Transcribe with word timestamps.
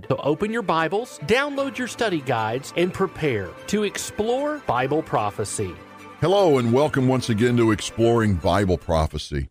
guide. 0.00 0.08
So 0.08 0.20
open 0.22 0.52
your 0.52 0.62
Bibles, 0.62 1.18
download 1.20 1.78
your 1.78 1.88
study 1.88 2.20
guides, 2.20 2.72
and 2.76 2.92
prepare 2.92 3.48
to 3.68 3.84
explore 3.84 4.58
Bible 4.66 5.02
prophecy. 5.02 5.74
Hello, 6.20 6.58
and 6.58 6.72
welcome 6.72 7.08
once 7.08 7.30
again 7.30 7.56
to 7.56 7.70
Exploring 7.72 8.34
Bible 8.34 8.76
Prophecy. 8.76 9.48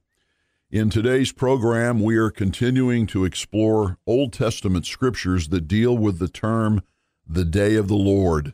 In 0.71 0.91
today's 0.91 1.31
program, 1.31 1.99
we 1.99 2.16
are 2.17 2.30
continuing 2.30 3.07
to 3.07 3.26
explore 3.26 3.98
Old 4.05 4.34
Testament 4.34 4.85
scriptures 4.85 5.48
that 5.48 5.67
deal 5.67 5.98
with 5.98 6.20
the 6.20 6.27
term 6.27 6.84
the 7.27 7.46
day 7.46 7.76
of 7.76 7.87
the 7.87 7.96
Lord. 7.96 8.54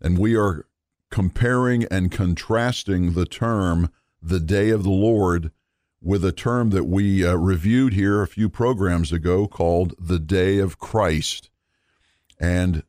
And 0.00 0.18
we 0.18 0.36
are 0.36 0.66
comparing 1.10 1.84
and 1.86 2.12
contrasting 2.12 3.14
the 3.14 3.26
term 3.26 3.90
the 4.22 4.38
day 4.38 4.70
of 4.70 4.84
the 4.84 4.90
Lord 4.90 5.50
with 6.00 6.24
a 6.24 6.32
term 6.32 6.70
that 6.70 6.84
we 6.84 7.26
uh, 7.26 7.34
reviewed 7.34 7.92
here 7.92 8.22
a 8.22 8.28
few 8.28 8.48
programs 8.48 9.12
ago 9.12 9.46
called 9.46 9.94
the 9.98 10.18
Day 10.18 10.58
of 10.58 10.78
Christ. 10.78 11.50
And 12.38 12.84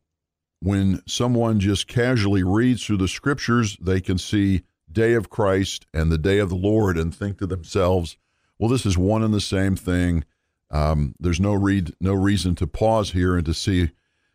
when 0.61 1.02
someone 1.07 1.59
just 1.59 1.87
casually 1.87 2.43
reads 2.43 2.85
through 2.85 2.97
the 2.97 3.07
scriptures, 3.07 3.77
they 3.81 4.02
can 4.02 4.17
see 4.17 4.63
Day 4.91 5.13
of 5.13 5.30
Christ 5.30 5.85
and 5.93 6.11
the 6.11 6.17
Day 6.17 6.39
of 6.39 6.49
the 6.49 6.55
Lord 6.55 6.97
and 6.97 7.13
think 7.13 7.39
to 7.39 7.47
themselves, 7.47 8.17
well, 8.57 8.69
this 8.69 8.85
is 8.85 8.97
one 8.97 9.23
and 9.23 9.33
the 9.33 9.41
same 9.41 9.75
thing. 9.75 10.25
Um, 10.69 11.15
there's 11.19 11.39
no 11.39 11.53
read, 11.53 11.93
no 11.99 12.13
reason 12.13 12.55
to 12.55 12.67
pause 12.67 13.11
here 13.11 13.35
and 13.35 13.45
to 13.45 13.53
see 13.53 13.91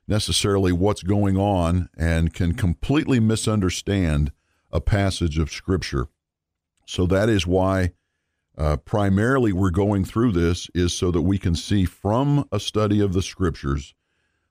necessarily 0.08 0.72
what's 0.72 1.02
going 1.02 1.36
on 1.36 1.88
and 1.96 2.34
can 2.34 2.54
completely 2.54 3.20
misunderstand 3.20 4.32
a 4.72 4.80
passage 4.80 5.38
of 5.38 5.52
Scripture. 5.52 6.08
So 6.86 7.06
that 7.06 7.28
is 7.28 7.46
why 7.46 7.92
uh, 8.56 8.76
primarily, 8.76 9.52
we're 9.52 9.70
going 9.70 10.04
through 10.04 10.32
this 10.32 10.68
is 10.74 10.92
so 10.92 11.10
that 11.10 11.22
we 11.22 11.38
can 11.38 11.56
see 11.56 11.84
from 11.84 12.46
a 12.52 12.60
study 12.60 13.00
of 13.00 13.12
the 13.12 13.22
scriptures 13.22 13.94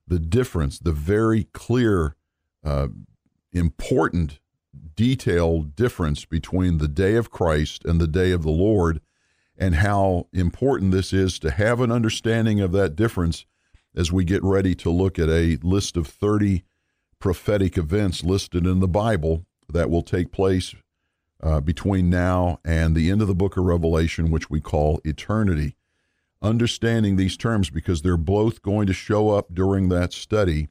the 0.06 0.20
difference, 0.20 0.80
the 0.80 0.92
very 0.92 1.46
clear, 1.54 2.16
uh, 2.66 2.90
important, 3.54 4.40
detailed 4.96 5.76
difference 5.76 6.26
between 6.26 6.78
the 6.78 6.90
day 6.90 7.16
of 7.16 7.32
Christ 7.32 7.86
and 7.86 8.02
the 8.02 8.08
day 8.08 8.32
of 8.32 8.44
the 8.44 8.52
Lord, 8.52 9.00
and 9.58 9.76
how 9.76 10.28
important 10.34 10.92
this 10.92 11.14
is 11.14 11.40
to 11.40 11.52
have 11.52 11.80
an 11.80 11.92
understanding 11.92 12.60
of 12.60 12.74
that 12.74 12.98
difference 12.98 13.46
as 13.96 14.12
we 14.12 14.26
get 14.26 14.44
ready 14.44 14.76
to 14.76 14.90
look 14.90 15.18
at 15.18 15.30
a 15.30 15.58
list 15.62 15.96
of 15.96 16.08
30 16.08 16.64
prophetic 17.20 17.78
events 17.78 18.24
listed 18.24 18.66
in 18.66 18.82
the 18.82 18.88
Bible 18.88 19.46
that 19.70 19.90
will 19.90 20.02
take 20.02 20.32
place 20.34 20.76
uh, 21.44 21.60
between 21.60 22.10
now 22.10 22.58
and 22.64 22.96
the 22.96 23.12
end 23.12 23.22
of 23.22 23.28
the 23.28 23.36
book 23.36 23.58
of 23.58 23.66
Revelation, 23.66 24.32
which 24.32 24.50
we 24.50 24.62
call 24.62 25.02
eternity. 25.04 25.76
Understanding 26.42 27.16
these 27.16 27.36
terms 27.36 27.70
because 27.70 28.02
they're 28.02 28.18
both 28.18 28.62
going 28.62 28.88
to 28.88 28.94
show 28.94 29.30
up 29.30 29.54
during 29.54 29.90
that 29.90 30.14
study, 30.14 30.70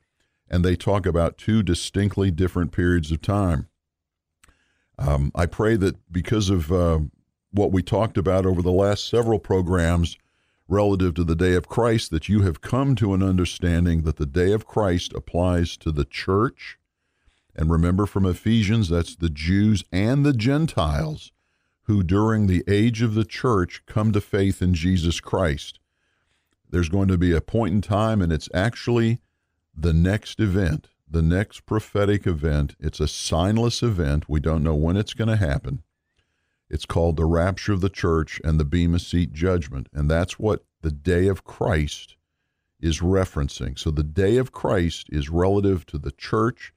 and 0.48 0.64
they 0.64 0.74
talk 0.74 1.04
about 1.04 1.38
two 1.38 1.62
distinctly 1.62 2.30
different 2.30 2.72
periods 2.72 3.12
of 3.12 3.20
time. 3.20 3.68
Um, 4.98 5.30
I 5.34 5.46
pray 5.46 5.76
that 5.76 5.96
because 6.10 6.48
of 6.48 6.72
uh, 6.72 7.00
what 7.50 7.72
we 7.72 7.82
talked 7.82 8.16
about 8.16 8.46
over 8.46 8.62
the 8.62 8.72
last 8.72 9.08
several 9.08 9.38
programs 9.38 10.16
relative 10.68 11.14
to 11.14 11.24
the 11.24 11.36
day 11.36 11.54
of 11.54 11.68
Christ, 11.68 12.10
that 12.10 12.28
you 12.28 12.42
have 12.42 12.62
come 12.62 12.94
to 12.96 13.12
an 13.12 13.22
understanding 13.22 14.02
that 14.02 14.16
the 14.16 14.26
day 14.26 14.52
of 14.52 14.66
Christ 14.66 15.12
applies 15.14 15.76
to 15.78 15.92
the 15.92 16.04
church 16.06 16.78
and 17.54 17.70
remember 17.70 18.06
from 18.06 18.26
Ephesians, 18.26 18.88
that's 18.88 19.14
the 19.14 19.30
Jews 19.30 19.84
and 19.92 20.24
the 20.24 20.32
Gentiles 20.32 21.32
who, 21.82 22.02
during 22.02 22.46
the 22.46 22.64
age 22.68 23.02
of 23.02 23.14
the 23.14 23.24
church, 23.24 23.82
come 23.86 24.12
to 24.12 24.20
faith 24.20 24.62
in 24.62 24.72
Jesus 24.74 25.20
Christ. 25.20 25.78
There's 26.70 26.88
going 26.88 27.08
to 27.08 27.18
be 27.18 27.32
a 27.32 27.40
point 27.40 27.74
in 27.74 27.80
time, 27.80 28.22
and 28.22 28.32
it's 28.32 28.48
actually 28.54 29.20
the 29.76 29.92
next 29.92 30.40
event, 30.40 30.88
the 31.10 31.22
next 31.22 31.66
prophetic 31.66 32.26
event. 32.26 32.76
It's 32.78 33.00
a 33.00 33.04
signless 33.04 33.82
event. 33.82 34.28
We 34.28 34.40
don't 34.40 34.62
know 34.62 34.74
when 34.74 34.96
it's 34.96 35.12
going 35.12 35.28
to 35.28 35.36
happen. 35.36 35.82
It's 36.70 36.86
called 36.86 37.16
the 37.16 37.26
rapture 37.26 37.74
of 37.74 37.82
the 37.82 37.90
church 37.90 38.40
and 38.42 38.58
the 38.58 38.64
Bema 38.64 38.98
Seat 38.98 39.32
judgment. 39.32 39.88
And 39.92 40.10
that's 40.10 40.38
what 40.38 40.64
the 40.80 40.92
day 40.92 41.26
of 41.26 41.44
Christ 41.44 42.16
is 42.80 43.00
referencing. 43.00 43.78
So 43.78 43.90
the 43.90 44.02
day 44.02 44.38
of 44.38 44.52
Christ 44.52 45.08
is 45.10 45.28
relative 45.28 45.84
to 45.86 45.98
the 45.98 46.12
church 46.12 46.72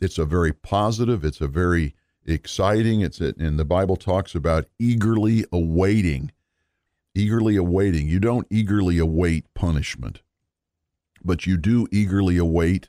it's 0.00 0.18
a 0.18 0.24
very 0.24 0.52
positive, 0.52 1.24
it's 1.24 1.40
a 1.40 1.48
very 1.48 1.94
exciting. 2.26 3.00
It's 3.00 3.20
a, 3.20 3.34
and 3.38 3.58
the 3.58 3.64
Bible 3.64 3.96
talks 3.96 4.34
about 4.34 4.66
eagerly 4.78 5.44
awaiting, 5.52 6.32
eagerly 7.14 7.56
awaiting. 7.56 8.08
You 8.08 8.20
don't 8.20 8.46
eagerly 8.50 8.98
await 8.98 9.52
punishment, 9.54 10.22
but 11.22 11.46
you 11.46 11.56
do 11.56 11.86
eagerly 11.90 12.36
await 12.36 12.88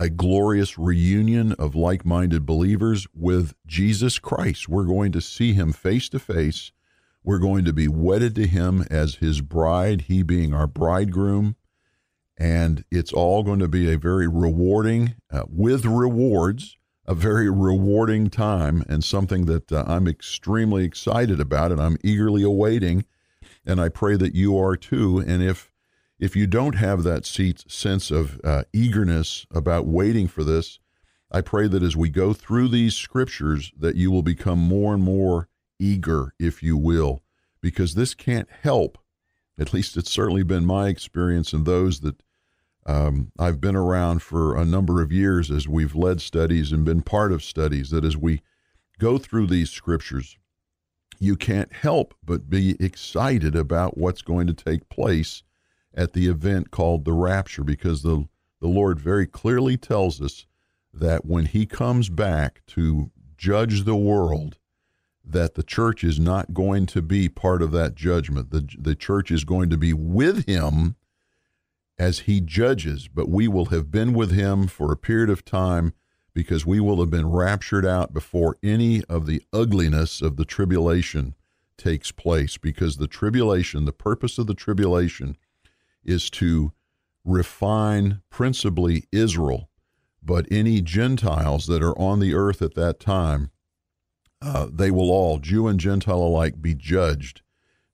a 0.00 0.08
glorious 0.08 0.76
reunion 0.76 1.52
of 1.52 1.74
like 1.74 2.04
minded 2.04 2.44
believers 2.44 3.06
with 3.14 3.54
Jesus 3.66 4.18
Christ. 4.18 4.68
We're 4.68 4.84
going 4.84 5.12
to 5.12 5.20
see 5.20 5.52
him 5.52 5.72
face 5.72 6.08
to 6.10 6.18
face. 6.18 6.72
We're 7.22 7.38
going 7.38 7.64
to 7.64 7.72
be 7.72 7.88
wedded 7.88 8.34
to 8.34 8.46
him 8.46 8.84
as 8.90 9.16
his 9.16 9.40
bride, 9.40 10.02
he 10.02 10.22
being 10.22 10.52
our 10.52 10.66
bridegroom 10.66 11.56
and 12.36 12.84
it's 12.90 13.12
all 13.12 13.42
going 13.42 13.60
to 13.60 13.68
be 13.68 13.92
a 13.92 13.98
very 13.98 14.26
rewarding, 14.26 15.14
uh, 15.30 15.44
with 15.48 15.84
rewards, 15.84 16.76
a 17.06 17.14
very 17.14 17.50
rewarding 17.50 18.30
time, 18.30 18.84
and 18.88 19.04
something 19.04 19.46
that 19.46 19.70
uh, 19.70 19.84
I'm 19.86 20.08
extremely 20.08 20.84
excited 20.84 21.40
about, 21.40 21.70
and 21.70 21.80
I'm 21.80 21.98
eagerly 22.02 22.42
awaiting. 22.42 23.04
And 23.66 23.80
I 23.80 23.88
pray 23.88 24.16
that 24.16 24.34
you 24.34 24.58
are 24.58 24.76
too. 24.76 25.18
And 25.18 25.42
if 25.42 25.70
if 26.18 26.36
you 26.36 26.46
don't 26.46 26.76
have 26.76 27.02
that 27.02 27.26
sense 27.26 28.10
of 28.10 28.40
uh, 28.44 28.64
eagerness 28.72 29.46
about 29.50 29.86
waiting 29.86 30.28
for 30.28 30.44
this, 30.44 30.78
I 31.30 31.40
pray 31.40 31.66
that 31.66 31.82
as 31.82 31.96
we 31.96 32.08
go 32.08 32.32
through 32.32 32.68
these 32.68 32.94
scriptures, 32.94 33.72
that 33.76 33.96
you 33.96 34.10
will 34.10 34.22
become 34.22 34.58
more 34.58 34.94
and 34.94 35.02
more 35.02 35.48
eager, 35.78 36.32
if 36.38 36.62
you 36.62 36.76
will, 36.76 37.22
because 37.60 37.94
this 37.94 38.14
can't 38.14 38.48
help 38.62 38.98
at 39.58 39.72
least 39.72 39.96
it's 39.96 40.10
certainly 40.10 40.42
been 40.42 40.66
my 40.66 40.88
experience 40.88 41.52
and 41.52 41.64
those 41.64 42.00
that 42.00 42.22
um, 42.86 43.32
I've 43.38 43.60
been 43.60 43.76
around 43.76 44.22
for 44.22 44.56
a 44.56 44.64
number 44.64 45.00
of 45.00 45.12
years 45.12 45.50
as 45.50 45.66
we've 45.66 45.94
led 45.94 46.20
studies 46.20 46.70
and 46.72 46.84
been 46.84 47.02
part 47.02 47.32
of 47.32 47.42
studies, 47.42 47.90
that 47.90 48.04
as 48.04 48.16
we 48.16 48.42
go 48.98 49.18
through 49.18 49.46
these 49.46 49.70
scriptures, 49.70 50.38
you 51.18 51.36
can't 51.36 51.72
help 51.72 52.14
but 52.22 52.50
be 52.50 52.76
excited 52.78 53.56
about 53.56 53.96
what's 53.96 54.22
going 54.22 54.46
to 54.46 54.52
take 54.52 54.88
place 54.88 55.42
at 55.94 56.12
the 56.12 56.28
event 56.28 56.70
called 56.70 57.04
the 57.04 57.12
rapture 57.12 57.64
because 57.64 58.02
the, 58.02 58.28
the 58.60 58.68
Lord 58.68 59.00
very 59.00 59.26
clearly 59.26 59.76
tells 59.76 60.20
us 60.20 60.46
that 60.92 61.24
when 61.24 61.46
he 61.46 61.66
comes 61.66 62.08
back 62.08 62.62
to 62.68 63.10
judge 63.36 63.84
the 63.84 63.96
world, 63.96 64.58
that 65.24 65.54
the 65.54 65.62
church 65.62 66.04
is 66.04 66.20
not 66.20 66.52
going 66.52 66.84
to 66.86 67.00
be 67.00 67.28
part 67.28 67.62
of 67.62 67.72
that 67.72 67.94
judgment. 67.94 68.50
The, 68.50 68.68
the 68.78 68.94
church 68.94 69.30
is 69.30 69.44
going 69.44 69.70
to 69.70 69.78
be 69.78 69.94
with 69.94 70.46
him 70.46 70.96
as 71.98 72.20
he 72.20 72.40
judges, 72.40 73.08
but 73.08 73.28
we 73.28 73.46
will 73.48 73.66
have 73.66 73.90
been 73.90 74.14
with 74.14 74.32
him 74.32 74.66
for 74.66 74.90
a 74.90 74.96
period 74.96 75.30
of 75.30 75.44
time 75.44 75.92
because 76.32 76.66
we 76.66 76.80
will 76.80 76.98
have 77.00 77.10
been 77.10 77.30
raptured 77.30 77.86
out 77.86 78.12
before 78.12 78.56
any 78.62 79.04
of 79.04 79.26
the 79.26 79.42
ugliness 79.52 80.20
of 80.20 80.36
the 80.36 80.44
tribulation 80.44 81.34
takes 81.76 82.10
place. 82.10 82.56
Because 82.56 82.96
the 82.96 83.06
tribulation, 83.06 83.84
the 83.84 83.92
purpose 83.92 84.38
of 84.38 84.46
the 84.46 84.54
tribulation 84.54 85.36
is 86.04 86.28
to 86.30 86.72
refine 87.24 88.20
principally 88.30 89.04
Israel, 89.12 89.70
but 90.22 90.46
any 90.50 90.80
Gentiles 90.80 91.66
that 91.66 91.82
are 91.82 91.96
on 91.98 92.18
the 92.18 92.34
earth 92.34 92.60
at 92.60 92.74
that 92.74 92.98
time 92.98 93.50
uh, 94.44 94.68
they 94.70 94.90
will 94.90 95.10
all, 95.10 95.38
Jew 95.38 95.66
and 95.66 95.80
Gentile 95.80 96.18
alike, 96.18 96.60
be 96.60 96.74
judged 96.74 97.40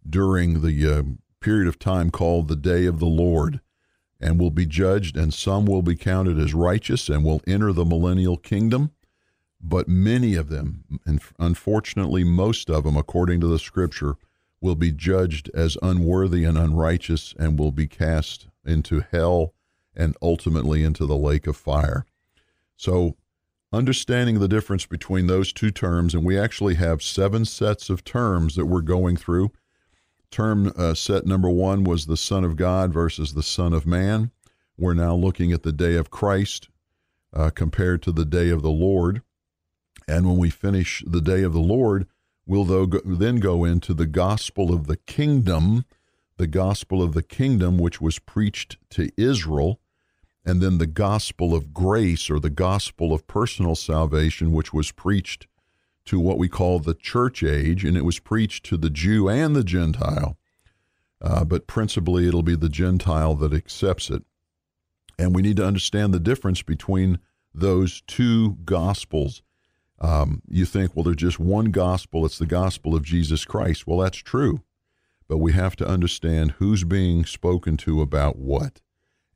during 0.08 0.62
the 0.62 0.92
uh, 0.92 1.02
period 1.40 1.68
of 1.68 1.78
time 1.78 2.10
called 2.10 2.48
the 2.48 2.56
day 2.56 2.86
of 2.86 2.98
the 2.98 3.06
Lord, 3.06 3.60
and 4.20 4.38
will 4.38 4.50
be 4.50 4.66
judged, 4.66 5.16
and 5.16 5.32
some 5.32 5.64
will 5.64 5.82
be 5.82 5.96
counted 5.96 6.38
as 6.38 6.54
righteous 6.54 7.08
and 7.08 7.24
will 7.24 7.40
enter 7.46 7.72
the 7.72 7.84
millennial 7.84 8.36
kingdom. 8.36 8.90
But 9.60 9.88
many 9.88 10.34
of 10.34 10.48
them, 10.48 10.84
and 11.04 11.20
unfortunately 11.38 12.24
most 12.24 12.70
of 12.70 12.84
them, 12.84 12.96
according 12.96 13.40
to 13.40 13.46
the 13.46 13.58
scripture, 13.58 14.16
will 14.60 14.74
be 14.74 14.92
judged 14.92 15.50
as 15.54 15.78
unworthy 15.82 16.44
and 16.44 16.58
unrighteous 16.58 17.34
and 17.38 17.58
will 17.58 17.72
be 17.72 17.86
cast 17.86 18.46
into 18.64 19.04
hell 19.10 19.54
and 19.96 20.16
ultimately 20.22 20.84
into 20.84 21.06
the 21.06 21.16
lake 21.16 21.46
of 21.46 21.56
fire. 21.56 22.04
So, 22.76 23.16
understanding 23.72 24.38
the 24.38 24.48
difference 24.48 24.86
between 24.86 25.26
those 25.26 25.52
two 25.52 25.70
terms, 25.70 26.14
and 26.14 26.24
we 26.24 26.38
actually 26.38 26.74
have 26.74 27.02
seven 27.02 27.44
sets 27.44 27.90
of 27.90 28.04
terms 28.04 28.56
that 28.56 28.66
we're 28.66 28.80
going 28.80 29.16
through. 29.16 29.50
Term 30.30 30.72
uh, 30.76 30.94
set 30.94 31.26
number 31.26 31.50
one 31.50 31.82
was 31.82 32.06
the 32.06 32.16
Son 32.16 32.44
of 32.44 32.56
God 32.56 32.92
versus 32.92 33.34
the 33.34 33.42
Son 33.42 33.72
of 33.72 33.86
Man. 33.86 34.30
We're 34.78 34.94
now 34.94 35.14
looking 35.14 35.52
at 35.52 35.64
the 35.64 35.72
day 35.72 35.96
of 35.96 36.10
Christ 36.10 36.68
uh, 37.34 37.50
compared 37.50 38.02
to 38.02 38.12
the 38.12 38.24
day 38.24 38.50
of 38.50 38.62
the 38.62 38.70
Lord. 38.70 39.22
And 40.06 40.26
when 40.26 40.38
we 40.38 40.50
finish 40.50 41.04
the 41.06 41.20
day 41.20 41.42
of 41.42 41.52
the 41.52 41.60
Lord, 41.60 42.06
we'll 42.46 42.64
then 42.64 43.36
go 43.36 43.64
into 43.64 43.92
the 43.92 44.06
gospel 44.06 44.72
of 44.72 44.86
the 44.86 44.96
kingdom, 44.96 45.84
the 46.36 46.46
gospel 46.46 47.02
of 47.02 47.12
the 47.12 47.22
kingdom, 47.22 47.76
which 47.76 48.00
was 48.00 48.18
preached 48.18 48.78
to 48.90 49.10
Israel, 49.16 49.80
and 50.44 50.60
then 50.60 50.78
the 50.78 50.86
gospel 50.86 51.54
of 51.54 51.74
grace 51.74 52.30
or 52.30 52.40
the 52.40 52.50
gospel 52.50 53.12
of 53.12 53.26
personal 53.26 53.74
salvation, 53.74 54.52
which 54.52 54.72
was 54.72 54.90
preached 54.90 55.46
to 56.06 56.18
what 56.18 56.38
we 56.38 56.48
call 56.48 56.78
the 56.78 56.94
church 56.94 57.42
age, 57.42 57.84
and 57.84 57.96
it 57.96 58.04
was 58.04 58.18
preached 58.18 58.64
to 58.66 58.76
the 58.76 58.90
Jew 58.90 59.28
and 59.28 59.54
the 59.54 59.64
Gentile. 59.64 60.36
Uh, 61.20 61.44
but 61.44 61.66
principally, 61.66 62.26
it'll 62.26 62.42
be 62.42 62.56
the 62.56 62.68
Gentile 62.68 63.34
that 63.36 63.52
accepts 63.52 64.10
it. 64.10 64.24
And 65.18 65.34
we 65.34 65.42
need 65.42 65.56
to 65.58 65.66
understand 65.66 66.14
the 66.14 66.20
difference 66.20 66.62
between 66.62 67.18
those 67.52 68.02
two 68.06 68.52
gospels. 68.64 69.42
Um, 70.00 70.40
you 70.48 70.64
think, 70.64 70.96
well, 70.96 71.04
there's 71.04 71.16
just 71.16 71.38
one 71.38 71.66
gospel, 71.66 72.24
it's 72.24 72.38
the 72.38 72.46
gospel 72.46 72.94
of 72.94 73.04
Jesus 73.04 73.44
Christ. 73.44 73.86
Well, 73.86 73.98
that's 73.98 74.16
true. 74.16 74.62
But 75.28 75.38
we 75.38 75.52
have 75.52 75.76
to 75.76 75.86
understand 75.86 76.52
who's 76.52 76.84
being 76.84 77.24
spoken 77.24 77.76
to 77.78 78.00
about 78.00 78.36
what 78.36 78.80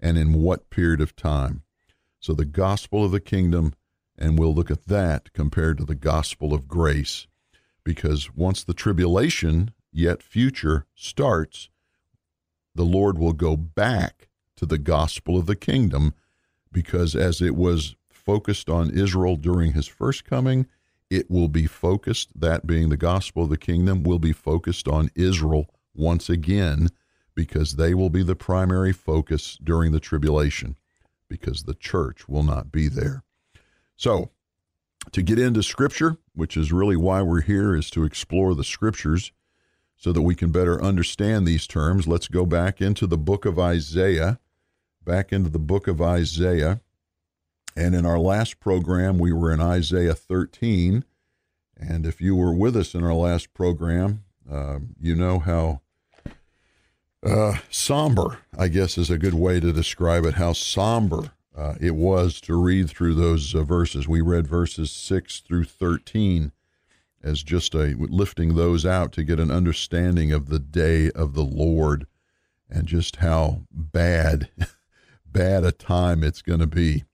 and 0.01 0.17
in 0.17 0.33
what 0.33 0.71
period 0.71 1.01
of 1.01 1.15
time. 1.15 1.63
So, 2.19 2.33
the 2.33 2.47
gospel 2.47 3.05
of 3.05 3.11
the 3.11 3.21
kingdom, 3.21 3.75
and 4.17 4.39
we'll 4.39 4.55
look 4.55 4.71
at 4.71 4.87
that 4.87 5.33
compared 5.33 5.79
to 5.79 5.85
the 5.85 5.95
gospel 5.95 6.53
of 6.53 6.69
grace. 6.69 7.27
Because 7.85 8.35
once 8.35 8.65
the 8.65 8.75
tribulation, 8.75 9.73
yet 9.93 10.23
future, 10.23 10.87
starts, 10.95 11.69
the 12.75 12.85
Lord 12.85 13.19
will 13.19 13.33
go 13.33 13.57
back 13.57 14.29
to 14.57 14.67
the 14.67 14.79
gospel 14.79 15.37
of 15.37 15.47
the 15.47 15.57
kingdom 15.57 16.15
because 16.73 17.15
as 17.15 17.41
it 17.41 17.55
was 17.55 17.95
focused 18.11 18.69
on 18.69 18.91
Israel 18.91 19.37
during 19.37 19.73
his 19.73 19.87
first 19.87 20.25
coming, 20.25 20.67
it 21.11 21.31
will 21.31 21.49
be 21.49 21.67
focused, 21.67 22.31
that 22.41 22.67
being 22.67 22.89
the 22.89 22.97
gospel 22.97 23.45
of 23.45 23.51
the 23.51 23.59
kingdom, 23.59 24.03
will 24.03 24.19
be 24.19 24.33
focused 24.33 24.89
on 24.89 25.11
Israel 25.15 25.67
once 25.95 26.29
again 26.29 26.89
because 27.35 27.77
they 27.77 27.95
will 27.95 28.11
be 28.11 28.23
the 28.23 28.35
primary 28.35 28.93
focus 28.93 29.59
during 29.63 29.93
the 29.93 30.01
tribulation 30.01 30.77
because 31.29 31.65
the 31.65 31.75
church 31.75 32.29
will 32.29 32.43
not 32.43 32.73
be 32.73 32.89
there. 32.89 33.23
So, 33.97 34.31
to 35.13 35.23
get 35.23 35.39
into 35.39 35.63
scripture, 35.63 36.17
which 36.35 36.57
is 36.57 36.73
really 36.73 36.97
why 36.97 37.23
we're 37.23 37.43
here, 37.43 37.75
is 37.75 37.91
to 37.91 38.05
explore 38.05 38.55
the 38.55 38.65
scriptures 38.65 39.33
so 39.97 40.13
that 40.13 40.23
we 40.23 40.35
can 40.35 40.51
better 40.51 40.83
understand 40.83 41.47
these 41.47 41.67
terms. 41.67 42.07
Let's 42.07 42.29
go 42.29 42.45
back 42.47 42.81
into 42.81 43.07
the 43.07 43.19
book 43.19 43.45
of 43.45 43.59
Isaiah, 43.59 44.41
back 45.05 45.33
into 45.33 45.51
the 45.51 45.59
book 45.59 45.87
of 45.87 46.01
Isaiah. 46.01 46.81
And 47.77 47.95
in 47.95 48.07
our 48.07 48.19
last 48.19 48.61
program, 48.61 49.19
we 49.19 49.33
were 49.33 49.53
in 49.53 49.61
Isaiah 49.61 50.15
13. 50.15 51.05
And 51.77 52.07
if 52.07 52.21
you 52.21 52.37
were 52.37 52.55
with 52.55 52.77
us 52.77 52.95
in 52.95 53.03
our 53.05 53.15
last 53.15 53.53
program, 53.53 54.25
uh, 54.51 54.79
you 55.01 55.15
know 55.15 55.39
how 55.39 55.81
uh, 57.25 57.59
somber, 57.71 58.39
I 58.57 58.69
guess, 58.69 58.99
is 58.99 59.11
a 59.11 59.19
good 59.19 59.35
way 59.35 59.61
to 59.61 59.73
describe 59.73 60.25
it, 60.25 60.35
how 60.35 60.53
somber 60.53 61.33
uh, 61.57 61.75
it 61.81 61.95
was 61.95 62.41
to 62.43 62.61
read 62.61 62.91
through 62.91 63.15
those 63.15 63.55
uh, 63.55 63.63
verses. 63.63 64.09
We 64.09 64.21
read 64.21 64.47
verses 64.47 64.91
6 64.91 65.41
through 65.41 65.65
13 65.65 66.53
as 67.23 67.43
just 67.43 67.75
a 67.75 67.95
lifting 67.99 68.55
those 68.55 68.85
out 68.85 69.13
to 69.13 69.25
get 69.25 69.41
an 69.41 69.51
understanding 69.51 70.33
of 70.33 70.49
the 70.49 70.59
day 70.59 71.11
of 71.13 71.35
the 71.35 71.45
Lord 71.45 72.07
and 72.69 72.87
just 72.87 73.17
how 73.17 73.63
bad, 73.71 74.51
bad 75.27 75.65
a 75.65 75.73
time 75.73 76.23
it's 76.23 76.43
going 76.43 76.61
to 76.61 76.67
be. 76.67 77.05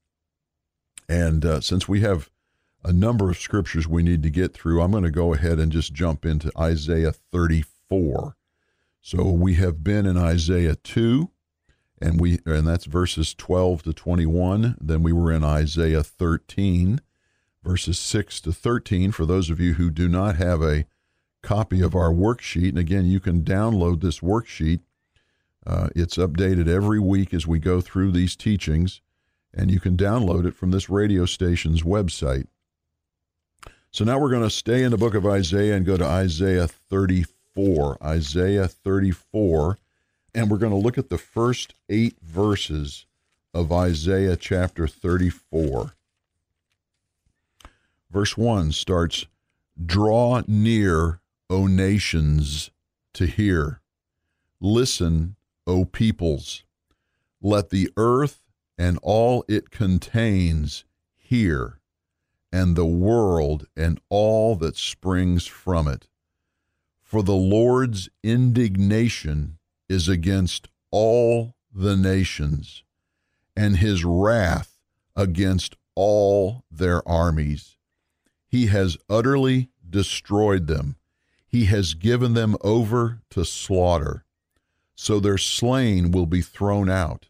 And 1.09 1.45
uh, 1.45 1.61
since 1.61 1.87
we 1.87 2.01
have 2.01 2.31
a 2.83 2.93
number 2.93 3.31
of 3.31 3.39
scriptures 3.39 3.87
we 3.87 4.03
need 4.03 4.23
to 4.23 4.31
get 4.31 4.55
through, 4.55 4.81
I'm 4.81 4.91
going 4.91 5.05
to 5.05 5.11
go 5.11 5.35
ahead 5.35 5.59
and 5.59 5.71
just 5.71 5.93
jump 5.93 6.25
into 6.25 6.51
Isaiah 6.59 7.13
34. 7.13 8.37
So 9.03 9.31
we 9.31 9.55
have 9.55 9.85
been 9.85 10.07
in 10.07 10.17
Isaiah 10.17 10.77
2 10.77 11.31
and 12.01 12.21
we 12.21 12.39
and 12.47 12.67
that's 12.67 12.87
verses 12.87 13.35
12 13.35 13.83
to 13.85 13.93
21, 13.93 14.77
then 14.81 15.03
we 15.03 15.13
were 15.13 15.33
in 15.33 15.45
Isaiah 15.45 16.03
13 16.03 17.01
verses 17.63 17.99
6 17.99 18.41
to 18.43 18.53
13 18.53 19.13
for 19.13 19.27
those 19.27 19.51
of 19.51 19.61
you 19.61 19.75
who 19.75 19.91
do 19.91 20.09
not 20.09 20.37
have 20.37 20.63
a 20.63 20.87
copy 21.43 21.81
of 21.81 21.95
our 21.95 22.11
worksheet. 22.11 22.71
And 22.71 22.79
again, 22.79 23.07
you 23.07 23.21
can 23.21 23.43
download 23.43 24.01
this 24.01 24.21
worksheet. 24.21 24.81
Uh, 25.67 25.89
it's 25.95 26.17
updated 26.17 26.69
every 26.69 26.99
week 26.99 27.35
as 27.35 27.47
we 27.47 27.59
go 27.59 27.81
through 27.81 28.13
these 28.13 28.35
teachings 28.35 29.01
and 29.53 29.71
you 29.71 29.81
can 29.81 29.97
download 29.97 30.47
it 30.47 30.55
from 30.55 30.71
this 30.71 30.89
radio 30.89 31.27
station's 31.27 31.83
website. 31.83 32.47
So 33.91 34.05
now 34.05 34.19
we're 34.19 34.31
going 34.31 34.43
to 34.43 34.51
stay 34.51 34.85
in 34.85 34.93
the 34.93 34.99
book 34.99 35.15
of 35.15 35.27
Isaiah 35.27 35.75
and 35.75 35.85
go 35.85 35.97
to 35.97 36.05
Isaiah 36.05 36.69
34. 36.69 37.99
Isaiah 38.03 38.69
34, 38.69 39.79
and 40.35 40.51
we're 40.51 40.59
going 40.59 40.73
to 40.73 40.79
look 40.79 40.99
at 40.99 41.09
the 41.09 41.19
first 41.19 41.75
eight 41.89 42.17
verses 42.23 43.07
of 43.53 43.73
Isaiah 43.73 44.37
chapter 44.37 44.87
34. 44.87 45.95
Verse 48.11 48.37
1 48.37 48.73
starts 48.73 49.27
Draw 49.85 50.43
near, 50.47 51.21
O 51.49 51.67
nations, 51.67 52.71
to 53.15 53.27
hear. 53.27 53.81
Listen, 54.61 55.37
O 55.67 55.85
peoples. 55.85 56.65
Let 57.41 57.71
the 57.71 57.91
earth 57.97 58.41
and 58.77 58.99
all 59.03 59.45
it 59.49 59.71
contains 59.71 60.85
hear, 61.17 61.79
and 62.53 62.77
the 62.77 62.87
world 62.87 63.67
and 63.77 64.01
all 64.09 64.57
that 64.57 64.77
springs 64.77 65.47
from 65.47 65.87
it. 65.87 66.09
For 67.01 67.23
the 67.23 67.35
Lord's 67.35 68.09
indignation 68.23 69.59
is 69.91 70.09
against 70.09 70.69
all 70.91 71.55
the 71.73 71.97
nations, 71.97 72.83
and 73.57 73.77
his 73.77 74.05
wrath 74.05 74.79
against 75.15 75.77
all 75.95 76.65
their 76.71 77.07
armies. 77.07 77.77
He 78.47 78.67
has 78.67 78.97
utterly 79.09 79.69
destroyed 79.89 80.67
them. 80.67 80.97
He 81.47 81.67
has 81.67 81.95
given 81.95 82.35
them 82.35 82.57
over 82.63 83.21
to 83.31 83.45
slaughter. 83.45 84.25
So 84.95 85.21
their 85.21 85.39
slain 85.39 86.11
will 86.11 86.27
be 86.27 86.41
thrown 86.41 86.89
out 86.89 87.27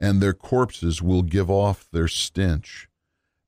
and 0.00 0.20
their 0.20 0.32
corpses 0.32 1.02
will 1.02 1.22
give 1.22 1.50
off 1.50 1.88
their 1.90 2.08
stench, 2.08 2.88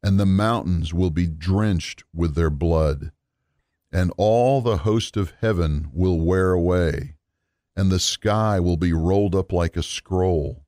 and 0.02 0.18
the 0.18 0.26
mountains 0.26 0.92
will 0.92 1.10
be 1.10 1.26
drenched 1.26 2.04
with 2.14 2.34
their 2.34 2.50
blood, 2.50 3.12
and 3.92 4.12
all 4.16 4.60
the 4.60 4.78
host 4.78 5.16
of 5.16 5.32
heaven 5.40 5.88
will 5.92 6.20
wear 6.20 6.52
away, 6.52 7.14
and 7.76 7.90
the 7.90 8.00
sky 8.00 8.60
will 8.60 8.76
be 8.76 8.92
rolled 8.92 9.34
up 9.34 9.52
like 9.52 9.76
a 9.76 9.82
scroll. 9.82 10.64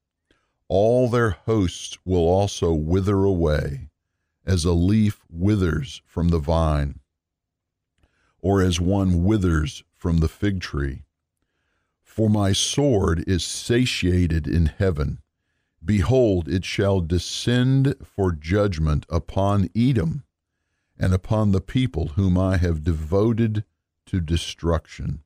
All 0.69 1.09
their 1.09 1.31
hosts 1.31 1.99
will 2.05 2.27
also 2.27 2.73
wither 2.73 3.25
away, 3.25 3.91
as 4.47 4.65
a 4.65 4.73
leaf 4.73 5.21
withers 5.31 6.03
from 6.07 6.29
the 6.29 6.39
vine, 6.39 7.01
or 8.41 8.63
as 8.63 8.81
one 8.81 9.25
withers 9.25 9.85
from 9.95 10.19
the 10.19 10.29
fig 10.29 10.61
tree. 10.61 11.05
For 12.03 12.29
my 12.29 12.53
sword 12.53 13.25
is 13.27 13.45
satiated 13.45 14.47
in 14.47 14.67
heaven 14.67 15.23
Behold, 15.85 16.49
it 16.49 16.65
shall 16.65 17.01
descend 17.01 17.95
for 18.05 18.31
judgment 18.31 19.05
upon 19.09 19.69
Edom 19.75 20.23
and 20.97 21.13
upon 21.13 21.51
the 21.51 21.61
people 21.61 22.09
whom 22.09 22.39
I 22.39 22.57
have 22.59 22.85
devoted 22.85 23.65
to 24.07 24.21
destruction. 24.21 25.25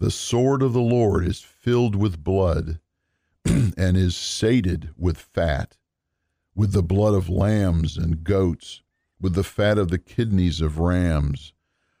The 0.00 0.10
sword 0.10 0.62
of 0.62 0.72
the 0.72 0.80
Lord 0.80 1.26
is 1.26 1.42
filled 1.42 1.94
with 1.94 2.24
blood 2.24 2.80
and 3.44 3.98
is 3.98 4.16
sated 4.16 4.94
with 4.96 5.18
fat, 5.18 5.76
with 6.54 6.72
the 6.72 6.82
blood 6.82 7.12
of 7.12 7.28
lambs 7.28 7.98
and 7.98 8.24
goats, 8.24 8.80
with 9.20 9.34
the 9.34 9.44
fat 9.44 9.76
of 9.76 9.90
the 9.90 9.98
kidneys 9.98 10.62
of 10.62 10.78
rams. 10.78 11.52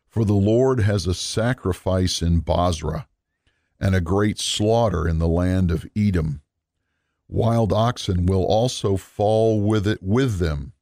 For 0.08 0.24
the 0.24 0.32
Lord 0.32 0.80
has 0.80 1.06
a 1.06 1.12
sacrifice 1.12 2.22
in 2.22 2.40
Bozrah, 2.40 3.06
and 3.78 3.94
a 3.94 4.00
great 4.00 4.38
slaughter 4.38 5.06
in 5.06 5.18
the 5.18 5.28
land 5.28 5.70
of 5.70 5.86
Edom. 5.94 6.40
Wild 7.28 7.70
oxen 7.70 8.24
will 8.24 8.46
also 8.46 8.96
fall 8.96 9.60
with 9.60 9.86
it 9.86 10.02
with 10.02 10.38
them, 10.38 10.72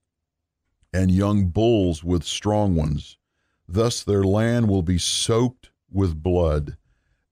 and 0.93 1.11
young 1.11 1.49
bulls 1.49 2.05
with 2.05 2.23
strong 2.23 2.77
ones. 2.77 3.19
Thus 3.67 4.05
their 4.05 4.23
land 4.23 4.69
will 4.69 4.83
be 4.83 4.99
soaked 4.99 5.71
with 5.91 6.23
blood, 6.23 6.77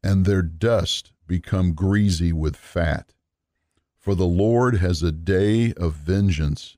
and 0.07 0.25
their 0.25 0.43
dust 0.43 1.11
become 1.27 1.73
greasy 1.73 2.33
with 2.33 2.55
fat. 2.55 3.13
For 3.99 4.15
the 4.15 4.25
Lord 4.25 4.77
has 4.77 5.03
a 5.03 5.11
day 5.11 5.73
of 5.73 5.95
vengeance, 5.95 6.77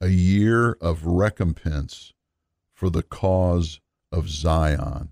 a 0.00 0.06
year 0.06 0.78
of 0.80 1.04
recompense 1.04 2.12
for 2.72 2.88
the 2.88 3.02
cause 3.02 3.80
of 4.12 4.28
Zion. 4.28 5.10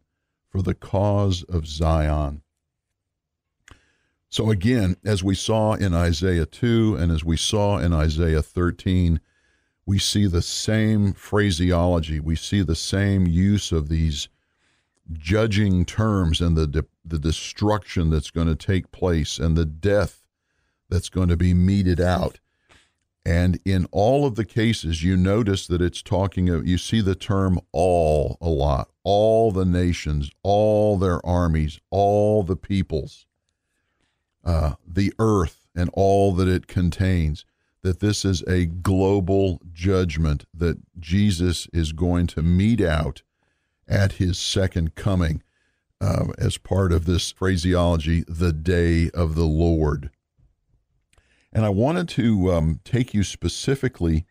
For 0.49 0.62
the 0.62 0.75
cause 0.75 1.43
of 1.43 1.67
Zion. 1.67 2.43
So, 4.31 4.50
again, 4.50 4.97
as 5.05 5.25
we 5.25 5.35
saw 5.35 5.73
in 5.73 5.95
Isaiah 5.95 6.47
2 6.47 6.97
and 7.00 7.11
as 7.11 7.25
we 7.25 7.37
saw 7.37 7.79
in 7.79 7.93
Isaiah 7.93 8.43
13, 8.43 9.19
we 9.85 9.99
see 9.99 10.27
the 10.27 10.43
same 10.43 11.12
phraseology. 11.12 12.21
We 12.21 12.37
see 12.37 12.62
the 12.62 12.77
same 12.77 13.27
use 13.27 13.73
of 13.73 13.88
these 13.88 14.29
judging 15.12 15.85
terms 15.85 16.41
and 16.41 16.57
the, 16.57 16.67
de- 16.67 16.85
the 17.11 17.19
destruction 17.19 18.11
that's 18.11 18.31
going 18.31 18.49
to 18.49 18.57
take 18.57 18.91
place 18.91 19.38
and 19.38 19.57
the 19.57 19.65
death 19.65 20.27
that's 20.88 21.09
going 21.09 21.29
to 21.29 21.37
be 21.37 21.55
meted 21.55 22.00
out. 22.00 22.41
And 23.25 23.61
in 23.65 23.87
all 23.93 24.25
of 24.25 24.37
the 24.37 24.45
cases, 24.45 25.03
you 25.03 25.17
notice 25.17 25.67
that 25.67 25.83
it's 25.83 26.00
talking 26.00 26.49
of, 26.49 26.67
you 26.67 26.79
see 26.79 27.03
the 27.03 27.15
term 27.15 27.61
all 27.73 28.38
a 28.41 28.49
lot. 28.49 28.88
All 29.05 29.53
the 29.53 29.67
nations, 29.67 30.31
all 30.43 30.97
their 30.97 31.25
armies, 31.27 31.79
all 31.91 32.43
the 32.43 32.57
peoples, 32.57 33.27
uh, 34.45 34.75
the 34.87 35.12
earth 35.19 35.67
and 35.75 35.91
all 35.93 36.33
that 36.35 36.49
it 36.49 36.69
contains 36.69 37.45
that 37.83 38.00
this 38.00 38.25
is 38.25 38.43
a 38.43 38.67
global 38.67 39.61
judgment 39.73 40.45
that 40.55 40.79
Jesus 40.99 41.69
is 41.73 41.93
going 41.93 42.27
to 42.29 42.43
mete 42.43 42.81
out 42.81 43.23
at 43.87 44.12
his 44.12 44.38
second 44.38 44.95
coming 44.95 45.43
uh, 46.00 46.26
as 46.38 46.59
part 46.59 46.93
of 46.93 47.05
this 47.05 47.31
phraseology, 47.33 48.25
the 48.28 48.52
day 48.52 49.11
of 49.11 49.35
the 49.35 49.45
Lord. 49.45 50.11
And 51.52 51.64
I 51.64 51.71
wanted 51.71 52.09
to 52.11 52.52
um, 52.52 52.81
take 52.85 53.14
you 53.14 53.25
specifically 53.25 54.26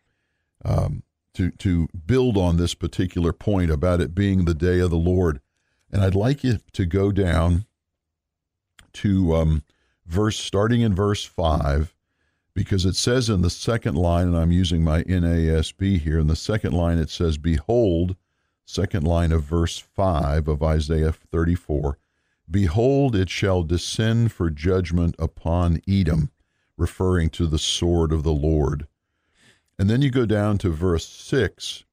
um, 0.64 1.02
to, 1.34 1.50
to 1.52 1.88
build 2.06 2.36
on 2.36 2.56
this 2.56 2.74
particular 2.74 3.32
point 3.32 3.70
about 3.70 4.00
it 4.00 4.14
being 4.14 4.44
the 4.44 4.54
day 4.54 4.80
of 4.80 4.90
the 4.90 4.96
Lord. 4.96 5.40
And 5.90 6.02
I'd 6.02 6.14
like 6.14 6.44
you 6.44 6.58
to 6.72 6.86
go 6.86 7.12
down 7.12 7.66
to 8.94 9.34
um, 9.34 9.62
verse, 10.06 10.38
starting 10.38 10.80
in 10.80 10.94
verse 10.94 11.24
5 11.24 11.94
because 12.54 12.84
it 12.84 12.96
says 12.96 13.30
in 13.30 13.42
the 13.42 13.50
second 13.50 13.94
line, 13.94 14.26
and 14.26 14.36
I'm 14.36 14.50
using 14.50 14.82
my 14.82 15.04
NASB 15.04 16.00
here, 16.00 16.18
in 16.18 16.26
the 16.26 16.34
second 16.34 16.72
line 16.72 16.98
it 16.98 17.08
says, 17.08 17.38
Behold, 17.38 18.16
second 18.68 19.06
line 19.06 19.32
of 19.32 19.42
verse 19.42 19.78
5 19.78 20.46
of 20.46 20.62
Isaiah 20.62 21.12
34, 21.12 21.98
Behold, 22.50 23.16
it 23.16 23.30
shall 23.30 23.62
descend 23.62 24.30
for 24.30 24.50
judgment 24.50 25.14
upon 25.18 25.80
Edom, 25.88 26.30
referring 26.76 27.30
to 27.30 27.46
the 27.46 27.58
sword 27.58 28.12
of 28.12 28.22
the 28.22 28.32
Lord. 28.32 28.86
And 29.78 29.88
then 29.88 30.02
you 30.02 30.10
go 30.10 30.26
down 30.26 30.58
to 30.58 30.70
verse 30.70 31.08
6 31.08 31.84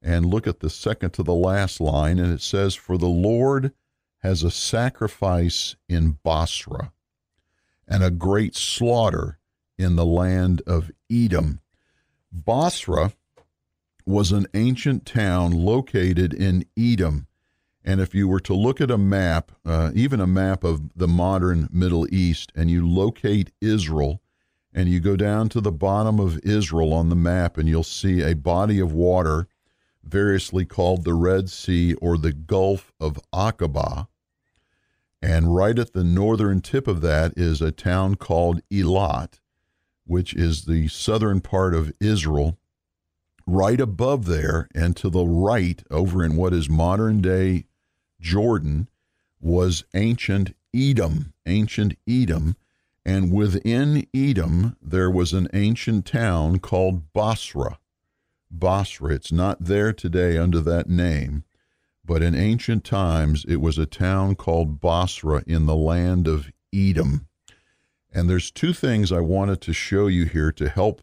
and 0.00 0.26
look 0.26 0.46
at 0.46 0.60
the 0.60 0.70
second 0.70 1.10
to 1.14 1.22
the 1.22 1.34
last 1.34 1.80
line, 1.80 2.18
and 2.18 2.32
it 2.32 2.40
says, 2.40 2.74
For 2.74 2.96
the 2.96 3.06
Lord 3.06 3.72
has 4.18 4.42
a 4.42 4.50
sacrifice 4.50 5.74
in 5.88 6.18
Bozrah, 6.22 6.92
and 7.86 8.04
a 8.04 8.10
great 8.10 8.54
slaughter 8.54 9.38
in 9.76 9.96
the 9.96 10.06
land 10.06 10.62
of 10.66 10.90
Edom. 11.10 11.60
Bozrah 12.30 13.12
was 14.06 14.32
an 14.32 14.46
ancient 14.54 15.06
town 15.06 15.52
located 15.52 16.32
in 16.34 16.64
Edom. 16.78 17.26
And 17.84 18.00
if 18.00 18.14
you 18.14 18.28
were 18.28 18.40
to 18.40 18.54
look 18.54 18.80
at 18.80 18.90
a 18.90 18.98
map, 18.98 19.52
uh, 19.64 19.90
even 19.94 20.20
a 20.20 20.26
map 20.26 20.64
of 20.64 20.96
the 20.96 21.08
modern 21.08 21.68
Middle 21.72 22.12
East, 22.14 22.52
and 22.54 22.70
you 22.70 22.88
locate 22.88 23.50
Israel, 23.60 24.22
and 24.72 24.88
you 24.88 25.00
go 25.00 25.16
down 25.16 25.48
to 25.50 25.60
the 25.60 25.72
bottom 25.72 26.20
of 26.20 26.38
Israel 26.44 26.92
on 26.92 27.08
the 27.08 27.16
map, 27.16 27.58
and 27.58 27.68
you'll 27.68 27.82
see 27.82 28.22
a 28.22 28.34
body 28.34 28.78
of 28.78 28.92
water, 28.92 29.48
variously 30.04 30.64
called 30.64 31.04
the 31.04 31.14
Red 31.14 31.50
Sea 31.50 31.94
or 31.94 32.16
the 32.16 32.32
Gulf 32.32 32.92
of 33.00 33.18
Aqaba. 33.32 34.08
And 35.20 35.54
right 35.54 35.78
at 35.78 35.92
the 35.92 36.04
northern 36.04 36.60
tip 36.60 36.86
of 36.86 37.00
that 37.02 37.34
is 37.36 37.60
a 37.60 37.70
town 37.70 38.16
called 38.16 38.60
Elat 38.70 39.38
which 40.04 40.34
is 40.34 40.64
the 40.64 40.88
southern 40.88 41.40
part 41.40 41.74
of 41.74 41.92
Israel, 42.00 42.58
right 43.52 43.80
above 43.80 44.24
there 44.24 44.66
and 44.74 44.96
to 44.96 45.10
the 45.10 45.26
right, 45.26 45.82
over 45.90 46.24
in 46.24 46.36
what 46.36 46.54
is 46.54 46.70
modern 46.70 47.20
day 47.20 47.66
Jordan, 48.18 48.88
was 49.40 49.84
ancient 49.94 50.54
Edom, 50.74 51.34
ancient 51.44 51.94
Edom. 52.08 52.56
And 53.04 53.30
within 53.30 54.06
Edom, 54.14 54.76
there 54.80 55.10
was 55.10 55.34
an 55.34 55.48
ancient 55.52 56.06
town 56.06 56.60
called 56.60 57.12
Bozrah. 57.12 57.78
Bozrah. 58.50 59.14
It's 59.14 59.32
not 59.32 59.64
there 59.64 59.92
today 59.92 60.38
under 60.38 60.60
that 60.60 60.88
name, 60.88 61.44
but 62.04 62.22
in 62.22 62.34
ancient 62.34 62.84
times, 62.84 63.44
it 63.46 63.56
was 63.56 63.76
a 63.76 63.86
town 63.86 64.34
called 64.34 64.80
Bozrah 64.80 65.44
in 65.46 65.66
the 65.66 65.76
land 65.76 66.26
of 66.26 66.50
Edom. 66.72 67.26
And 68.14 68.30
there's 68.30 68.50
two 68.50 68.72
things 68.72 69.12
I 69.12 69.20
wanted 69.20 69.60
to 69.62 69.72
show 69.74 70.06
you 70.06 70.24
here 70.24 70.52
to 70.52 70.68
help 70.68 71.02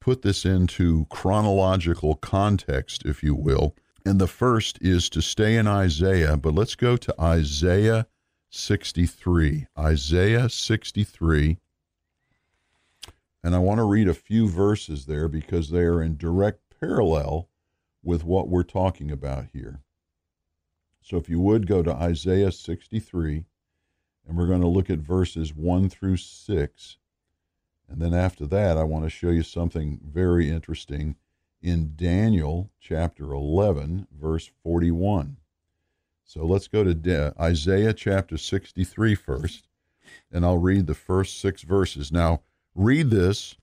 put 0.00 0.22
this 0.22 0.44
into 0.44 1.06
chronological 1.10 2.16
context, 2.16 3.04
if 3.04 3.22
you 3.22 3.34
will. 3.34 3.76
And 4.04 4.20
the 4.20 4.26
first 4.26 4.78
is 4.80 5.10
to 5.10 5.20
stay 5.20 5.56
in 5.56 5.66
Isaiah, 5.66 6.36
but 6.36 6.54
let's 6.54 6.74
go 6.74 6.96
to 6.96 7.14
Isaiah 7.20 8.06
63. 8.50 9.66
Isaiah 9.78 10.48
63. 10.48 11.58
And 13.42 13.54
I 13.54 13.58
want 13.58 13.78
to 13.78 13.84
read 13.84 14.08
a 14.08 14.14
few 14.14 14.48
verses 14.48 15.06
there 15.06 15.28
because 15.28 15.70
they 15.70 15.82
are 15.82 16.02
in 16.02 16.16
direct 16.16 16.60
parallel 16.80 17.48
with 18.02 18.24
what 18.24 18.48
we're 18.48 18.62
talking 18.62 19.10
about 19.10 19.46
here. 19.52 19.80
So 21.02 21.16
if 21.16 21.28
you 21.28 21.40
would 21.40 21.66
go 21.66 21.82
to 21.82 21.92
Isaiah 21.92 22.52
63 22.52 23.44
and 24.26 24.36
we're 24.36 24.46
going 24.46 24.60
to 24.60 24.68
look 24.68 24.90
at 24.90 24.98
verses 24.98 25.54
1 25.54 25.88
through 25.88 26.18
6. 26.18 26.96
And 27.90 28.00
then 28.00 28.14
after 28.14 28.46
that, 28.46 28.78
I 28.78 28.84
want 28.84 29.04
to 29.04 29.10
show 29.10 29.30
you 29.30 29.42
something 29.42 30.00
very 30.04 30.48
interesting 30.48 31.16
in 31.60 31.94
Daniel 31.96 32.70
chapter 32.80 33.32
11, 33.32 34.06
verse 34.18 34.50
41. 34.62 35.36
So 36.24 36.46
let's 36.46 36.68
go 36.68 36.84
to 36.84 36.94
De- 36.94 37.34
Isaiah 37.40 37.92
chapter 37.92 38.38
63 38.38 39.16
first, 39.16 39.68
and 40.30 40.44
I'll 40.44 40.58
read 40.58 40.86
the 40.86 40.94
first 40.94 41.40
six 41.40 41.62
verses. 41.62 42.12
Now, 42.12 42.42
read 42.74 43.10
this 43.10 43.56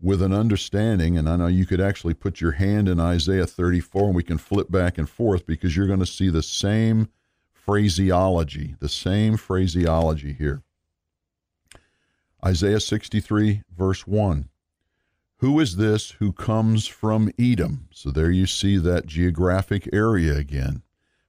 with 0.00 0.22
an 0.22 0.32
understanding, 0.32 1.16
and 1.16 1.28
I 1.28 1.36
know 1.36 1.46
you 1.46 1.64
could 1.64 1.80
actually 1.80 2.14
put 2.14 2.40
your 2.40 2.52
hand 2.52 2.88
in 2.88 2.98
Isaiah 2.98 3.46
34 3.46 4.06
and 4.06 4.14
we 4.14 4.22
can 4.24 4.38
flip 4.38 4.70
back 4.70 4.98
and 4.98 5.08
forth 5.08 5.46
because 5.46 5.76
you're 5.76 5.86
going 5.86 5.98
to 6.00 6.06
see 6.06 6.28
the 6.28 6.42
same 6.42 7.08
phraseology, 7.52 8.74
the 8.80 8.88
same 8.88 9.36
phraseology 9.36 10.32
here. 10.32 10.62
Isaiah 12.44 12.80
63, 12.80 13.62
verse 13.76 14.06
1. 14.06 14.48
Who 15.38 15.58
is 15.60 15.76
this 15.76 16.12
who 16.12 16.32
comes 16.32 16.86
from 16.86 17.30
Edom? 17.38 17.88
So 17.92 18.10
there 18.10 18.30
you 18.30 18.46
see 18.46 18.76
that 18.78 19.06
geographic 19.06 19.88
area 19.92 20.36
again. 20.36 20.82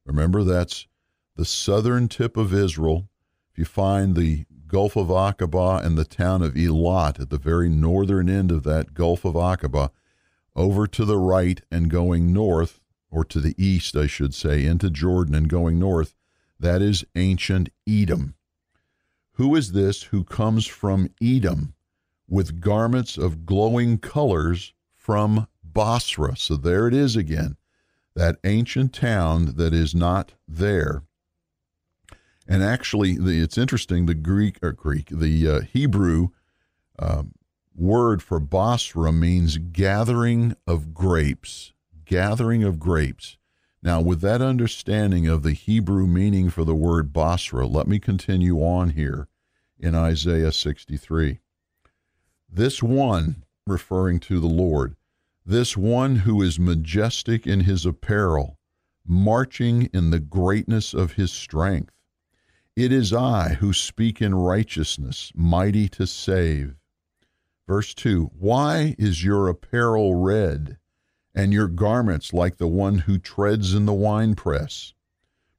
Remember, 0.05 0.43
that's 0.43 0.87
the 1.35 1.45
southern 1.45 2.07
tip 2.07 2.37
of 2.37 2.53
Israel. 2.53 3.07
If 3.51 3.57
you 3.57 3.65
find 3.65 4.15
the 4.15 4.45
Gulf 4.67 4.95
of 4.95 5.07
Aqaba 5.07 5.83
and 5.83 5.97
the 5.97 6.05
town 6.05 6.43
of 6.43 6.53
Elat 6.53 7.19
at 7.19 7.29
the 7.29 7.39
very 7.39 7.69
northern 7.69 8.29
end 8.29 8.51
of 8.51 8.63
that 8.63 8.93
Gulf 8.93 9.25
of 9.25 9.33
Aqaba, 9.33 9.89
over 10.55 10.85
to 10.85 11.05
the 11.05 11.17
right 11.17 11.61
and 11.71 11.89
going 11.89 12.31
north, 12.31 12.81
or 13.09 13.25
to 13.25 13.39
the 13.39 13.55
east, 13.57 13.95
I 13.95 14.05
should 14.05 14.35
say, 14.35 14.63
into 14.63 14.91
Jordan 14.91 15.33
and 15.33 15.49
going 15.49 15.79
north, 15.79 16.15
that 16.59 16.81
is 16.81 17.05
ancient 17.15 17.69
Edom. 17.87 18.35
Who 19.39 19.55
is 19.55 19.71
this 19.71 20.03
who 20.03 20.25
comes 20.25 20.67
from 20.67 21.11
Edom 21.21 21.73
with 22.27 22.59
garments 22.59 23.17
of 23.17 23.45
glowing 23.45 23.97
colors 23.97 24.73
from 24.97 25.47
Basra? 25.63 26.35
So 26.35 26.57
there 26.57 26.89
it 26.89 26.93
is 26.93 27.15
again, 27.15 27.55
that 28.15 28.35
ancient 28.43 28.91
town 28.91 29.55
that 29.55 29.73
is 29.73 29.95
not 29.95 30.33
there. 30.45 31.03
And 32.49 32.61
actually, 32.61 33.15
the, 33.15 33.41
it's 33.41 33.57
interesting. 33.57 34.07
The 34.07 34.13
Greek 34.13 34.59
or 34.61 34.73
Greek, 34.73 35.07
the 35.09 35.47
uh, 35.47 35.61
Hebrew 35.61 36.31
uh, 36.99 37.23
word 37.73 38.21
for 38.21 38.41
Basra 38.41 39.13
means 39.13 39.55
gathering 39.57 40.57
of 40.67 40.93
grapes. 40.93 41.71
Gathering 42.03 42.65
of 42.65 42.77
grapes. 42.77 43.37
Now, 43.81 44.01
with 44.01 44.19
that 44.21 44.41
understanding 44.41 45.27
of 45.27 45.41
the 45.41 45.53
Hebrew 45.53 46.05
meaning 46.05 46.49
for 46.49 46.65
the 46.65 46.75
word 46.75 47.13
Basra, 47.13 47.65
let 47.65 47.87
me 47.87 47.97
continue 47.97 48.57
on 48.57 48.91
here 48.91 49.29
in 49.79 49.95
Isaiah 49.95 50.51
63. 50.51 51.39
This 52.49 52.83
one, 52.83 53.45
referring 53.65 54.19
to 54.21 54.39
the 54.39 54.47
Lord, 54.47 54.95
this 55.45 55.77
one 55.77 56.17
who 56.17 56.41
is 56.41 56.59
majestic 56.59 57.47
in 57.47 57.61
his 57.61 57.85
apparel, 57.85 58.59
marching 59.07 59.89
in 59.93 60.09
the 60.09 60.19
greatness 60.19 60.93
of 60.93 61.13
his 61.13 61.31
strength. 61.31 61.93
It 62.75 62.91
is 62.91 63.13
I 63.13 63.55
who 63.55 63.71
speak 63.71 64.21
in 64.21 64.35
righteousness, 64.35 65.31
mighty 65.33 65.87
to 65.89 66.05
save. 66.05 66.75
Verse 67.65 67.93
2 67.93 68.31
Why 68.37 68.95
is 68.99 69.23
your 69.23 69.47
apparel 69.47 70.15
red, 70.15 70.77
and 71.33 71.53
your 71.53 71.67
garments 71.67 72.33
like 72.33 72.57
the 72.57 72.67
one 72.67 72.99
who 72.99 73.17
treads 73.17 73.73
in 73.73 73.85
the 73.85 73.93
winepress? 73.93 74.93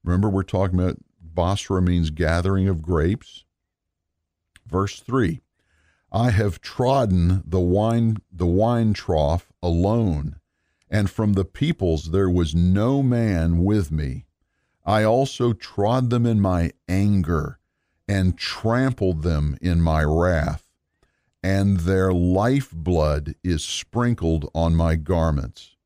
Remember, 0.03 0.29
we're 0.29 0.43
talking 0.43 0.79
about 0.79 0.99
Bozrah 1.21 1.83
means 1.83 2.11
gathering 2.11 2.69
of 2.69 2.83
grapes. 2.83 3.45
Verse 4.67 5.01
3 5.01 5.41
I 6.13 6.31
have 6.31 6.61
trodden 6.61 7.43
the 7.47 7.61
wine 7.61 8.17
the 8.33 8.47
wine 8.47 8.93
trough 8.93 9.53
alone, 9.63 10.37
and 10.91 11.09
from 11.09 11.35
the 11.35 11.45
peoples 11.45 12.11
there 12.11 12.31
was 12.31 12.55
no 12.55 13.03
man 13.03 13.63
with 13.63 13.93
me. 13.93 14.27
I 14.85 15.05
also 15.05 15.53
trod 15.53 16.11
them 16.11 16.27
in 16.27 16.41
my 16.41 16.73
anger, 16.89 17.59
and 18.09 18.37
trampled 18.37 19.23
them 19.23 19.57
in 19.61 19.81
my 19.81 20.03
wrath, 20.03 20.70
and 21.43 21.81
their 21.81 22.13
lifeblood 22.13 23.35
is 23.43 23.65
sprinkled 23.65 24.51
on 24.55 24.77
my 24.77 24.95
garments, 24.97 25.77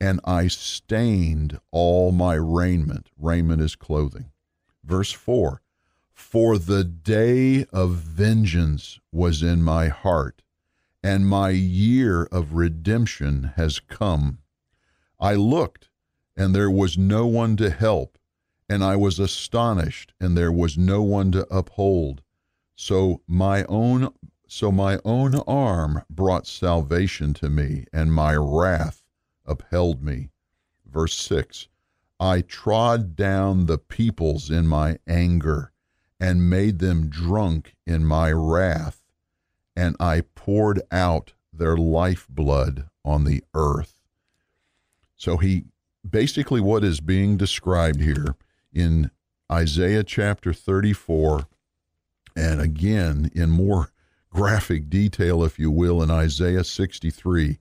and 0.00 0.20
I 0.24 0.48
stained 0.48 1.58
all 1.70 2.12
my 2.12 2.34
raiment. 2.34 3.08
Raiment 3.18 3.62
is 3.62 3.76
clothing. 3.76 4.30
Verse 4.84 5.12
4 5.12 5.62
For 6.12 6.58
the 6.58 6.84
day 6.84 7.64
of 7.72 7.94
vengeance 7.94 9.00
was 9.10 9.42
in 9.42 9.62
my 9.62 9.88
heart, 9.88 10.42
and 11.02 11.26
my 11.26 11.50
year 11.50 12.24
of 12.24 12.54
redemption 12.54 13.52
has 13.56 13.80
come. 13.80 14.38
I 15.18 15.34
looked, 15.34 15.88
and 16.36 16.54
there 16.54 16.70
was 16.70 16.98
no 16.98 17.26
one 17.26 17.56
to 17.56 17.70
help, 17.70 18.18
and 18.68 18.84
I 18.84 18.96
was 18.96 19.18
astonished, 19.18 20.12
and 20.20 20.36
there 20.36 20.52
was 20.52 20.78
no 20.78 21.02
one 21.02 21.32
to 21.32 21.46
uphold. 21.54 22.22
So 22.76 23.20
my 23.26 23.64
own 23.64 24.12
so 24.52 24.72
my 24.72 24.98
own 25.04 25.36
arm 25.46 26.02
brought 26.10 26.44
salvation 26.44 27.32
to 27.32 27.48
me, 27.48 27.84
and 27.92 28.12
my 28.12 28.34
wrath 28.34 29.04
upheld 29.46 30.02
me. 30.02 30.30
Verse 30.84 31.16
6 31.16 31.68
I 32.18 32.40
trod 32.40 33.14
down 33.14 33.66
the 33.66 33.78
peoples 33.78 34.50
in 34.50 34.66
my 34.66 34.98
anger, 35.06 35.70
and 36.18 36.50
made 36.50 36.80
them 36.80 37.08
drunk 37.08 37.76
in 37.86 38.04
my 38.04 38.32
wrath, 38.32 39.04
and 39.76 39.94
I 40.00 40.22
poured 40.34 40.82
out 40.90 41.32
their 41.52 41.76
lifeblood 41.76 42.88
on 43.04 43.22
the 43.22 43.44
earth. 43.54 44.00
So 45.14 45.36
he 45.36 45.66
basically 46.08 46.60
what 46.60 46.82
is 46.82 46.98
being 46.98 47.36
described 47.36 48.00
here 48.00 48.34
in 48.72 49.12
Isaiah 49.50 50.02
chapter 50.02 50.52
34, 50.52 51.46
and 52.34 52.60
again 52.60 53.30
in 53.32 53.50
more 53.50 53.92
graphic 54.30 54.88
detail, 54.88 55.44
if 55.44 55.58
you 55.58 55.70
will, 55.70 56.02
in 56.02 56.10
Isaiah 56.10 56.64
63, 56.64 57.58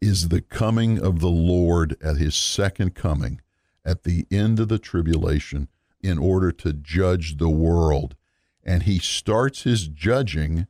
is 0.00 0.28
the 0.28 0.40
coming 0.40 0.98
of 0.98 1.20
the 1.20 1.30
Lord 1.30 1.96
at 2.02 2.16
his 2.16 2.34
second 2.34 2.94
coming 2.94 3.40
at 3.84 4.04
the 4.04 4.26
end 4.30 4.60
of 4.60 4.68
the 4.68 4.78
tribulation 4.78 5.68
in 6.02 6.18
order 6.18 6.52
to 6.52 6.72
judge 6.72 7.38
the 7.38 7.48
world. 7.48 8.14
And 8.62 8.82
he 8.84 8.98
starts 8.98 9.62
his 9.62 9.88
judging 9.88 10.66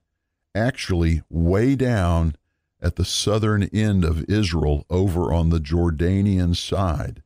actually 0.55 1.23
way 1.29 1.75
down 1.75 2.37
at 2.81 2.97
the 2.97 3.05
southern 3.05 3.65
end 3.65 4.05
of 4.05 4.25
Israel 4.29 4.85
over 4.91 5.33
on 5.33 5.51
the 5.51 5.59
Jordanian 5.59 6.55
side. 6.55 7.23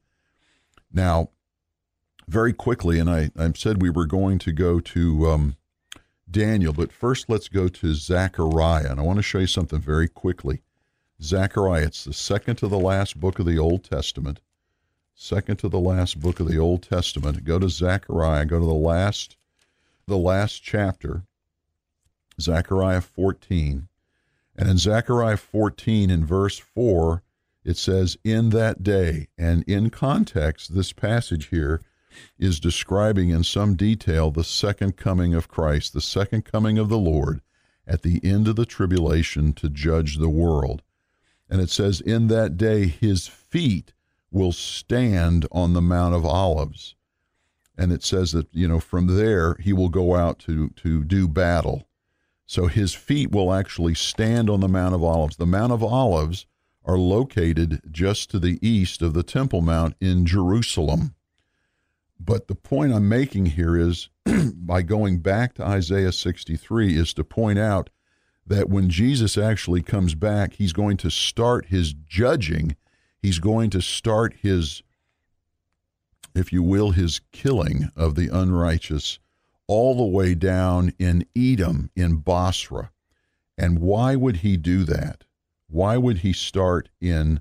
Now, 0.92 1.31
very 2.27 2.53
quickly, 2.53 2.99
and 2.99 3.11
I, 3.11 3.31
I 3.37 3.53
said 3.55 3.83
we 3.83 3.90
were 3.90 4.07
going 4.07 4.38
to 4.40 4.53
go 4.53 4.81
to 4.81 5.31
um, 5.31 5.57
Daniel, 6.31 6.73
but 6.73 6.93
first 6.93 7.29
let's 7.29 7.49
go 7.49 7.69
to 7.69 7.95
Zechariah. 7.95 8.91
And 8.91 9.01
I 9.01 9.03
want 9.03 9.19
to 9.19 9.23
show 9.23 9.38
you 9.38 9.47
something 9.47 9.81
very 9.81 10.09
quickly. 10.09 10.62
Zechariah, 11.23 11.87
it's 11.87 12.05
the 12.05 12.12
second 12.12 12.57
to 12.57 12.69
the 12.69 12.79
last 12.79 13.19
book 13.19 13.38
of 13.38 13.47
the 13.47 13.59
Old 13.59 13.85
Testament 13.85 14.41
second 15.19 15.57
to 15.57 15.69
the 15.69 15.81
last 15.81 16.21
book 16.21 16.38
of 16.38 16.49
the 16.49 16.59
Old 16.59 16.83
Testament. 16.83 17.45
Go 17.45 17.59
to 17.59 17.69
Zechariah, 17.69 18.47
go 18.47 18.61
to 18.61 18.64
the 18.64 18.73
last 18.73 19.37
the 20.07 20.17
last 20.17 20.62
chapter, 20.62 21.25
Zechariah 22.41 23.03
14. 23.03 23.88
And 24.57 24.69
in 24.69 24.79
Zechariah 24.79 25.37
14 25.37 26.09
in 26.09 26.25
verse 26.25 26.57
4, 26.57 27.23
it 27.62 27.77
says, 27.77 28.17
In 28.25 28.49
that 28.51 28.83
day. 28.83 29.29
And 29.37 29.64
in 29.64 29.91
context, 29.91 30.75
this 30.75 30.93
passage 30.93 31.49
here 31.49 31.83
is 32.38 32.61
describing 32.61 33.31
in 33.31 33.44
some 33.44 33.74
detail 33.74 34.31
the 34.31 34.44
second 34.44 34.96
coming 34.96 35.35
of 35.35 35.48
Christ, 35.48 35.92
the 35.92 36.00
second 36.00 36.44
coming 36.44 36.78
of 36.78 36.88
the 36.88 36.98
Lord 36.98 37.40
at 37.87 38.02
the 38.02 38.20
end 38.22 38.46
of 38.48 38.57
the 38.57 38.66
tribulation 38.66 39.52
to 39.54 39.68
judge 39.68 40.18
the 40.18 40.28
world. 40.28 40.83
And 41.48 41.61
it 41.61 41.70
says, 41.70 42.00
In 42.00 42.28
that 42.28 42.57
day, 42.57 42.87
his 42.87 43.26
feet 43.26 43.92
will 44.31 44.52
stand 44.52 45.46
on 45.50 45.72
the 45.72 45.81
Mount 45.81 46.14
of 46.14 46.26
Olives. 46.26 46.94
And 47.76 47.92
it 47.92 48.02
says 48.02 48.33
that, 48.33 48.48
you 48.52 48.68
know, 48.68 48.81
from 48.81 49.07
there 49.07 49.54
he 49.61 49.72
will 49.72 49.88
go 49.88 50.16
out 50.16 50.38
to, 50.40 50.70
to 50.70 51.04
do 51.04 51.28
battle. 51.28 51.88
So 52.44 52.66
his 52.66 52.94
feet 52.94 53.31
will 53.31 53.52
actually 53.52 53.94
stand 53.94 54.50
on 54.50 54.61
the 54.61 54.68
Mount 54.68 54.94
of 54.94 55.02
Olives. 55.02 55.37
The 55.37 55.46
Mount 55.46 55.72
of 55.72 55.83
Olives 55.83 56.46
are 56.85 56.98
located 56.98 57.83
just 57.90 58.31
to 58.31 58.38
the 58.38 58.59
east 58.66 59.02
of 59.02 59.14
the 59.14 59.22
Temple 59.22 59.61
Mount 59.61 59.94
in 60.00 60.26
Jerusalem. 60.26 61.14
But 62.20 62.48
the 62.48 62.54
point 62.54 62.92
I'm 62.92 63.09
making 63.09 63.46
here 63.46 63.76
is 63.76 64.09
by 64.54 64.83
going 64.83 65.18
back 65.18 65.54
to 65.54 65.64
Isaiah 65.64 66.12
63 66.12 66.96
is 66.96 67.14
to 67.14 67.24
point 67.24 67.59
out 67.59 67.90
that 68.46 68.68
when 68.68 68.88
Jesus 68.88 69.38
actually 69.38 69.83
comes 69.83 70.14
back, 70.14 70.54
he's 70.54 70.72
going 70.72 70.96
to 70.98 71.11
start 71.11 71.66
his 71.66 71.92
judging 71.92 72.76
he's 73.20 73.38
going 73.38 73.70
to 73.70 73.83
start 73.83 74.35
his, 74.40 74.83
if 76.35 76.52
you 76.52 76.62
will, 76.62 76.92
his 76.92 77.20
killing 77.33 77.90
of 77.96 78.14
the 78.14 78.28
unrighteous 78.28 79.18
all 79.66 79.96
the 79.96 80.04
way 80.04 80.35
down 80.35 80.92
in 80.98 81.26
Edom, 81.37 81.90
in 81.94 82.16
Bozrah. 82.16 82.90
And 83.57 83.81
why 83.81 84.16
would 84.16 84.37
he 84.37 84.57
do 84.57 84.85
that? 84.85 85.24
Why 85.68 85.96
would 85.96 86.18
he 86.18 86.33
start 86.33 86.88
in 87.00 87.40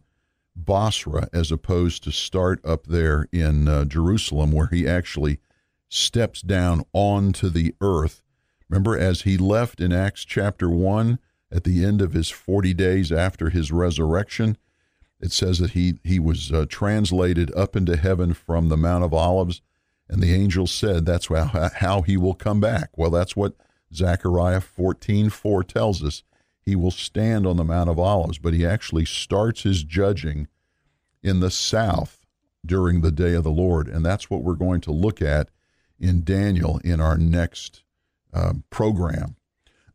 Bozrah 0.58 1.30
as 1.32 1.52
opposed 1.52 2.04
to 2.04 2.12
start 2.12 2.64
up 2.66 2.88
there 2.88 3.28
in 3.32 3.68
uh, 3.68 3.86
Jerusalem, 3.86 4.52
where 4.52 4.68
he 4.68 4.88
actually 4.88 5.40
steps 5.90 6.42
down 6.42 6.84
onto 6.94 7.50
the 7.50 7.76
earth? 7.80 8.24
Remember, 8.70 8.98
as 8.98 9.22
he 9.22 9.38
left 9.38 9.80
in 9.80 9.94
Acts 9.94 10.26
chapter 10.26 10.70
1, 10.70 11.20
at 11.52 11.64
the 11.64 11.86
end 11.86 12.02
of 12.02 12.14
his 12.14 12.30
40 12.30 12.74
days 12.74 13.12
after 13.12 13.50
his 13.50 13.72
resurrection, 13.72 14.58
it 15.20 15.32
says 15.32 15.60
that 15.60 15.72
he, 15.72 15.96
he 16.04 16.20
was 16.20 16.52
uh, 16.52 16.66
translated 16.68 17.54
up 17.56 17.76
into 17.76 17.96
heaven 17.96 18.34
from 18.34 18.70
the 18.70 18.78
Mount 18.78 19.04
of 19.04 19.14
Olives, 19.14 19.62
and 20.10 20.22
the 20.22 20.34
angel 20.34 20.68
said 20.68 21.06
that's 21.06 21.28
how, 21.28 21.70
how 21.76 22.02
he 22.02 22.18
will 22.18 22.34
come 22.34 22.60
back. 22.60 22.90
Well, 22.98 23.10
that's 23.10 23.36
what 23.36 23.54
Zechariah 23.94 24.62
14 24.62 25.30
4 25.30 25.64
tells 25.64 26.04
us. 26.04 26.24
He 26.68 26.76
will 26.76 26.92
stand 26.92 27.48
on 27.48 27.56
the 27.56 27.64
Mount 27.64 27.90
of 27.90 27.98
Olives, 27.98 28.40
but 28.40 28.54
he 28.54 28.66
actually 28.66 29.06
starts 29.06 29.64
his 29.64 29.84
judging 29.84 30.50
in 31.24 31.40
the 31.40 31.50
south 31.50 32.26
during 32.66 33.00
the 33.00 33.10
day 33.10 33.36
of 33.36 33.46
the 33.46 33.52
Lord. 33.52 33.88
And 33.88 34.06
that's 34.06 34.30
what 34.30 34.44
we're 34.44 34.56
going 34.56 34.82
to 34.82 34.92
look 34.92 35.22
at 35.22 35.48
in 35.98 36.26
Daniel 36.26 36.82
in 36.84 37.00
our 37.00 37.18
next 37.18 37.84
uh, 38.34 38.52
program. 38.70 39.38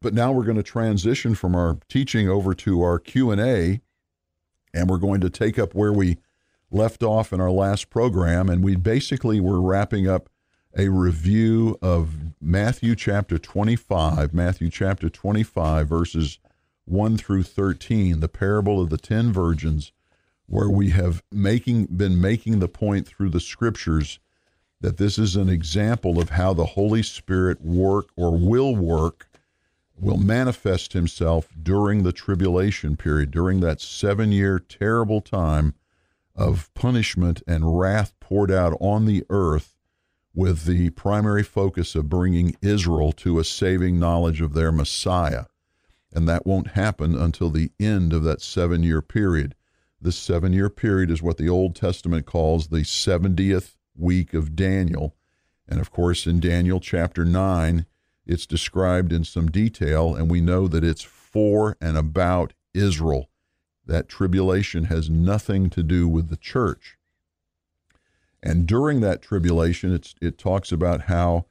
But 0.00 0.14
now 0.14 0.32
we're 0.32 0.46
going 0.46 0.56
to 0.56 0.62
transition 0.62 1.34
from 1.34 1.54
our 1.54 1.76
teaching 1.90 2.30
over 2.30 2.54
to 2.54 2.80
our 2.80 2.98
Q&A 2.98 3.82
and 4.72 4.88
we're 4.88 4.96
going 4.96 5.20
to 5.20 5.28
take 5.28 5.58
up 5.58 5.74
where 5.74 5.92
we 5.92 6.16
left 6.70 7.02
off 7.02 7.34
in 7.34 7.40
our 7.42 7.50
last 7.50 7.90
program. 7.90 8.48
And 8.48 8.64
we 8.64 8.76
basically 8.76 9.40
were 9.40 9.60
wrapping 9.60 10.08
up 10.08 10.30
a 10.74 10.88
review 10.88 11.78
of 11.82 12.14
Matthew 12.40 12.96
chapter 12.96 13.36
25, 13.36 14.32
Matthew 14.32 14.70
chapter 14.70 15.10
25, 15.10 15.86
verses 15.86 16.38
1 16.84 17.16
through 17.16 17.44
13, 17.44 18.20
the 18.20 18.28
parable 18.28 18.80
of 18.80 18.90
the 18.90 18.98
ten 18.98 19.32
virgins, 19.32 19.92
where 20.46 20.68
we 20.68 20.90
have 20.90 21.22
making 21.30 21.86
been 21.86 22.20
making 22.20 22.58
the 22.58 22.68
point 22.68 23.06
through 23.06 23.30
the 23.30 23.40
scriptures 23.40 24.18
that 24.80 24.96
this 24.96 25.16
is 25.16 25.36
an 25.36 25.48
example 25.48 26.20
of 26.20 26.30
how 26.30 26.52
the 26.52 26.66
Holy 26.66 27.02
Spirit 27.02 27.60
work 27.62 28.08
or 28.16 28.36
will 28.36 28.74
work 28.74 29.28
will 29.96 30.18
manifest 30.18 30.92
himself 30.92 31.48
during 31.62 32.02
the 32.02 32.12
tribulation 32.12 32.96
period, 32.96 33.30
during 33.30 33.60
that 33.60 33.80
seven 33.80 34.32
year 34.32 34.58
terrible 34.58 35.20
time 35.20 35.74
of 36.34 36.72
punishment 36.74 37.42
and 37.46 37.78
wrath 37.78 38.12
poured 38.18 38.50
out 38.50 38.76
on 38.80 39.06
the 39.06 39.24
earth, 39.30 39.76
with 40.34 40.64
the 40.64 40.90
primary 40.90 41.42
focus 41.42 41.94
of 41.94 42.08
bringing 42.08 42.56
Israel 42.62 43.12
to 43.12 43.38
a 43.38 43.44
saving 43.44 43.98
knowledge 44.00 44.40
of 44.40 44.54
their 44.54 44.72
Messiah. 44.72 45.44
And 46.12 46.28
that 46.28 46.46
won't 46.46 46.72
happen 46.72 47.16
until 47.16 47.50
the 47.50 47.70
end 47.80 48.12
of 48.12 48.22
that 48.24 48.42
seven 48.42 48.82
year 48.82 49.00
period. 49.02 49.54
This 50.00 50.16
seven 50.16 50.52
year 50.52 50.68
period 50.68 51.10
is 51.10 51.22
what 51.22 51.38
the 51.38 51.48
Old 51.48 51.74
Testament 51.74 52.26
calls 52.26 52.68
the 52.68 52.78
70th 52.80 53.76
week 53.96 54.34
of 54.34 54.56
Daniel. 54.56 55.14
And 55.68 55.80
of 55.80 55.90
course, 55.90 56.26
in 56.26 56.40
Daniel 56.40 56.80
chapter 56.80 57.24
9, 57.24 57.86
it's 58.26 58.46
described 58.46 59.12
in 59.12 59.24
some 59.24 59.50
detail, 59.50 60.14
and 60.14 60.30
we 60.30 60.40
know 60.40 60.68
that 60.68 60.84
it's 60.84 61.02
for 61.02 61.76
and 61.80 61.96
about 61.96 62.52
Israel. 62.74 63.30
That 63.86 64.08
tribulation 64.08 64.84
has 64.84 65.10
nothing 65.10 65.70
to 65.70 65.82
do 65.82 66.08
with 66.08 66.28
the 66.28 66.36
church. 66.36 66.98
And 68.42 68.66
during 68.66 69.00
that 69.00 69.22
tribulation, 69.22 69.98
it 70.20 70.38
talks 70.38 70.72
about 70.72 71.02
how 71.02 71.46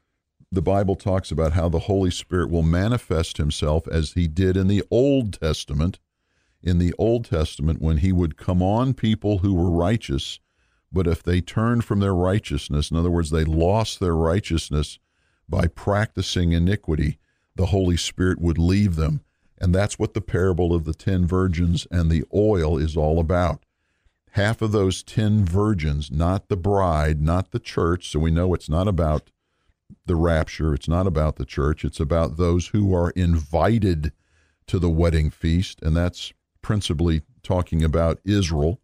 the 0.51 0.61
Bible 0.61 0.95
talks 0.95 1.31
about 1.31 1.53
how 1.53 1.69
the 1.69 1.79
Holy 1.79 2.11
Spirit 2.11 2.49
will 2.49 2.63
manifest 2.63 3.37
himself 3.37 3.87
as 3.87 4.13
he 4.13 4.27
did 4.27 4.57
in 4.57 4.67
the 4.67 4.83
Old 4.91 5.39
Testament. 5.39 5.99
In 6.61 6.77
the 6.77 6.93
Old 6.97 7.25
Testament, 7.25 7.81
when 7.81 7.97
he 7.97 8.11
would 8.11 8.37
come 8.37 8.61
on 8.61 8.93
people 8.93 9.39
who 9.39 9.53
were 9.53 9.71
righteous, 9.71 10.39
but 10.91 11.07
if 11.07 11.23
they 11.23 11.41
turned 11.41 11.85
from 11.85 11.99
their 11.99 12.13
righteousness, 12.13 12.91
in 12.91 12.97
other 12.97 13.09
words, 13.09 13.29
they 13.29 13.45
lost 13.45 13.99
their 13.99 14.15
righteousness 14.15 14.99
by 15.47 15.67
practicing 15.67 16.51
iniquity, 16.51 17.17
the 17.55 17.67
Holy 17.67 17.97
Spirit 17.97 18.39
would 18.39 18.57
leave 18.57 18.95
them. 18.95 19.21
And 19.57 19.73
that's 19.73 19.97
what 19.97 20.13
the 20.13 20.21
parable 20.21 20.73
of 20.73 20.83
the 20.83 20.93
ten 20.93 21.25
virgins 21.25 21.87
and 21.89 22.11
the 22.11 22.25
oil 22.33 22.77
is 22.77 22.97
all 22.97 23.19
about 23.19 23.63
half 24.31 24.61
of 24.61 24.71
those 24.71 25.03
10 25.03 25.45
virgins, 25.45 26.11
not 26.11 26.47
the 26.47 26.57
bride, 26.57 27.21
not 27.21 27.51
the 27.51 27.59
church. 27.59 28.09
So 28.09 28.19
we 28.19 28.31
know 28.31 28.53
it's 28.53 28.69
not 28.69 28.87
about 28.87 29.29
the 30.11 30.17
rapture, 30.17 30.73
it's 30.73 30.89
not 30.89 31.07
about 31.07 31.37
the 31.37 31.45
church, 31.45 31.85
it's 31.85 32.01
about 32.01 32.35
those 32.35 32.67
who 32.67 32.93
are 32.93 33.11
invited 33.11 34.11
to 34.67 34.77
the 34.77 34.89
wedding 34.89 35.29
feast. 35.29 35.81
And 35.81 35.95
that's 35.95 36.33
principally 36.61 37.21
talking 37.43 37.81
about 37.81 38.19
Israel 38.25 38.81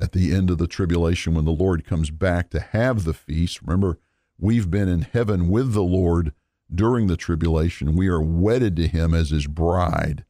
at 0.00 0.12
the 0.12 0.32
end 0.32 0.48
of 0.48 0.58
the 0.58 0.68
tribulation 0.68 1.34
when 1.34 1.44
the 1.44 1.50
Lord 1.50 1.84
comes 1.84 2.12
back 2.12 2.50
to 2.50 2.60
have 2.60 3.02
the 3.02 3.12
feast. 3.12 3.60
Remember, 3.62 3.98
we've 4.38 4.70
been 4.70 4.88
in 4.88 5.02
heaven 5.02 5.48
with 5.48 5.72
the 5.72 5.82
Lord 5.82 6.34
during 6.72 7.08
the 7.08 7.16
tribulation. 7.16 7.96
We 7.96 8.06
are 8.06 8.22
wedded 8.22 8.76
to 8.76 8.86
him 8.86 9.12
as 9.12 9.30
his 9.30 9.48
bride. 9.48 10.24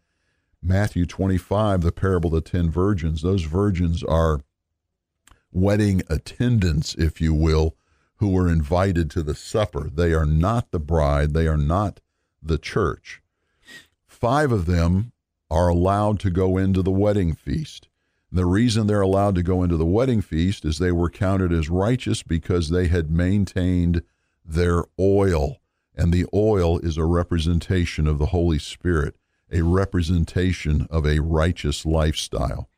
Matthew 0.63 1.05
25, 1.05 1.83
the 1.83 1.93
parable 1.93 2.35
of 2.35 2.43
the 2.45 2.51
ten 2.51 2.71
virgins, 2.71 3.21
those 3.21 3.43
virgins 3.43 4.03
are 4.03 4.41
wedding 5.53 6.01
attendants, 6.09 6.95
if 6.95 7.21
you 7.21 7.35
will, 7.35 7.77
who 8.21 8.29
were 8.29 8.49
invited 8.49 9.11
to 9.11 9.23
the 9.23 9.35
supper. 9.35 9.91
They 9.93 10.13
are 10.13 10.27
not 10.27 10.71
the 10.71 10.79
bride, 10.79 11.33
they 11.33 11.49
are 11.49 11.57
not 11.57 12.01
the 12.43 12.59
church. 12.59 13.21
Five 14.07 14.53
of 14.53 14.67
them 14.67 15.13
are 15.51 15.69
allowed 15.69 16.21
to 16.21 16.31
go 16.31 16.57
into 16.57 16.83
the 16.83 16.91
wedding 16.91 17.35
feast. 17.35 17.89
The 18.31 18.47
reason 18.47 18.87
they're 18.87 19.01
allowed 19.01 19.35
to 19.37 19.43
go 19.43 19.63
into 19.63 19.77
the 19.77 19.87
wedding 19.87 20.21
feast 20.21 20.65
is 20.65 20.79
they 20.79 20.93
were 20.93 21.11
counted 21.11 21.53
as 21.53 21.69
righteous 21.69 22.23
because 22.23 22.69
they 22.69 22.87
had 22.87 23.11
maintained 23.11 24.03
their 24.45 24.85
oil. 24.99 25.57
And 25.95 26.13
the 26.13 26.27
oil 26.33 26.79
is 26.79 26.97
a 26.97 27.05
representation 27.05 28.07
of 28.07 28.19
the 28.19 28.27
Holy 28.27 28.59
Spirit, 28.59 29.17
a 29.51 29.63
representation 29.63 30.87
of 30.91 31.05
a 31.05 31.21
righteous 31.21 31.85
lifestyle. 31.85 32.70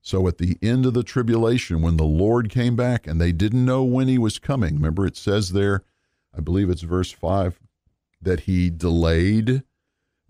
So 0.00 0.26
at 0.28 0.38
the 0.38 0.56
end 0.62 0.86
of 0.86 0.94
the 0.94 1.02
tribulation, 1.02 1.82
when 1.82 1.96
the 1.96 2.04
Lord 2.04 2.50
came 2.50 2.76
back 2.76 3.06
and 3.06 3.20
they 3.20 3.32
didn't 3.32 3.64
know 3.64 3.82
when 3.84 4.08
he 4.08 4.18
was 4.18 4.38
coming, 4.38 4.74
remember 4.74 5.06
it 5.06 5.16
says 5.16 5.52
there, 5.52 5.82
I 6.36 6.40
believe 6.40 6.70
it's 6.70 6.82
verse 6.82 7.10
5, 7.10 7.58
that 8.22 8.40
he 8.40 8.70
delayed, 8.70 9.62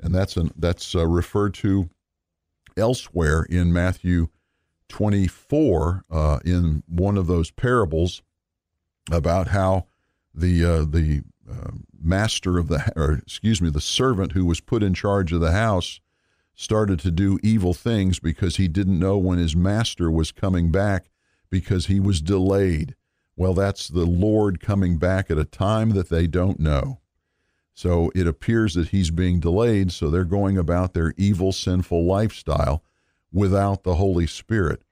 and 0.00 0.14
that's, 0.14 0.36
an, 0.36 0.52
that's 0.56 0.94
uh, 0.94 1.06
referred 1.06 1.54
to 1.54 1.88
elsewhere 2.76 3.42
in 3.44 3.72
Matthew 3.72 4.28
24 4.88 6.04
uh, 6.10 6.38
in 6.44 6.82
one 6.88 7.16
of 7.16 7.26
those 7.26 7.50
parables 7.50 8.22
about 9.10 9.48
how 9.48 9.86
the, 10.34 10.64
uh, 10.64 10.84
the 10.84 11.22
uh, 11.50 11.70
master 12.00 12.58
of 12.58 12.68
the, 12.68 12.92
or 12.96 13.14
excuse 13.14 13.60
me, 13.60 13.70
the 13.70 13.80
servant 13.80 14.32
who 14.32 14.44
was 14.44 14.60
put 14.60 14.82
in 14.82 14.94
charge 14.94 15.32
of 15.32 15.40
the 15.40 15.52
house 15.52 16.00
started 16.58 16.98
to 16.98 17.10
do 17.12 17.38
evil 17.40 17.72
things 17.72 18.18
because 18.18 18.56
he 18.56 18.66
didn't 18.66 18.98
know 18.98 19.16
when 19.16 19.38
his 19.38 19.54
master 19.54 20.10
was 20.10 20.32
coming 20.32 20.72
back 20.72 21.08
because 21.50 21.86
he 21.86 22.00
was 22.00 22.20
delayed. 22.20 22.96
Well, 23.36 23.54
that's 23.54 23.86
the 23.86 24.04
Lord 24.04 24.58
coming 24.58 24.98
back 24.98 25.30
at 25.30 25.38
a 25.38 25.44
time 25.44 25.90
that 25.90 26.08
they 26.08 26.26
don't 26.26 26.58
know. 26.58 26.98
So 27.74 28.10
it 28.12 28.26
appears 28.26 28.74
that 28.74 28.88
he's 28.88 29.12
being 29.12 29.38
delayed, 29.38 29.92
so 29.92 30.10
they're 30.10 30.24
going 30.24 30.58
about 30.58 30.94
their 30.94 31.14
evil, 31.16 31.52
sinful 31.52 32.04
lifestyle 32.04 32.82
without 33.32 33.84
the 33.84 33.94
Holy 33.94 34.26
Spirit. 34.26 34.82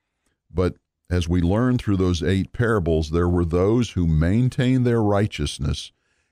But 0.48 0.76
as 1.10 1.28
we 1.28 1.40
learn 1.40 1.78
through 1.78 1.96
those 1.96 2.22
eight 2.22 2.52
parables, 2.52 3.10
there 3.10 3.28
were 3.28 3.44
those 3.44 3.90
who 3.90 4.06
maintained 4.06 4.86
their 4.86 5.02
righteousness 5.02 5.90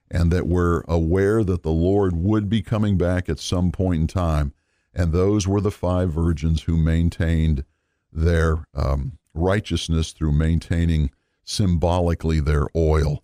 and 0.08 0.30
that 0.30 0.46
were 0.46 0.84
aware 0.86 1.42
that 1.42 1.64
the 1.64 1.72
Lord 1.72 2.14
would 2.14 2.48
be 2.48 2.62
coming 2.62 2.96
back 2.96 3.28
at 3.28 3.40
some 3.40 3.72
point 3.72 4.02
in 4.02 4.06
time 4.06 4.54
and 4.94 5.12
those 5.12 5.46
were 5.46 5.60
the 5.60 5.70
five 5.70 6.12
virgins 6.12 6.62
who 6.62 6.76
maintained 6.76 7.64
their 8.12 8.64
um, 8.74 9.18
righteousness 9.34 10.12
through 10.12 10.32
maintaining 10.32 11.10
symbolically 11.44 12.40
their 12.40 12.66
oil. 12.76 13.22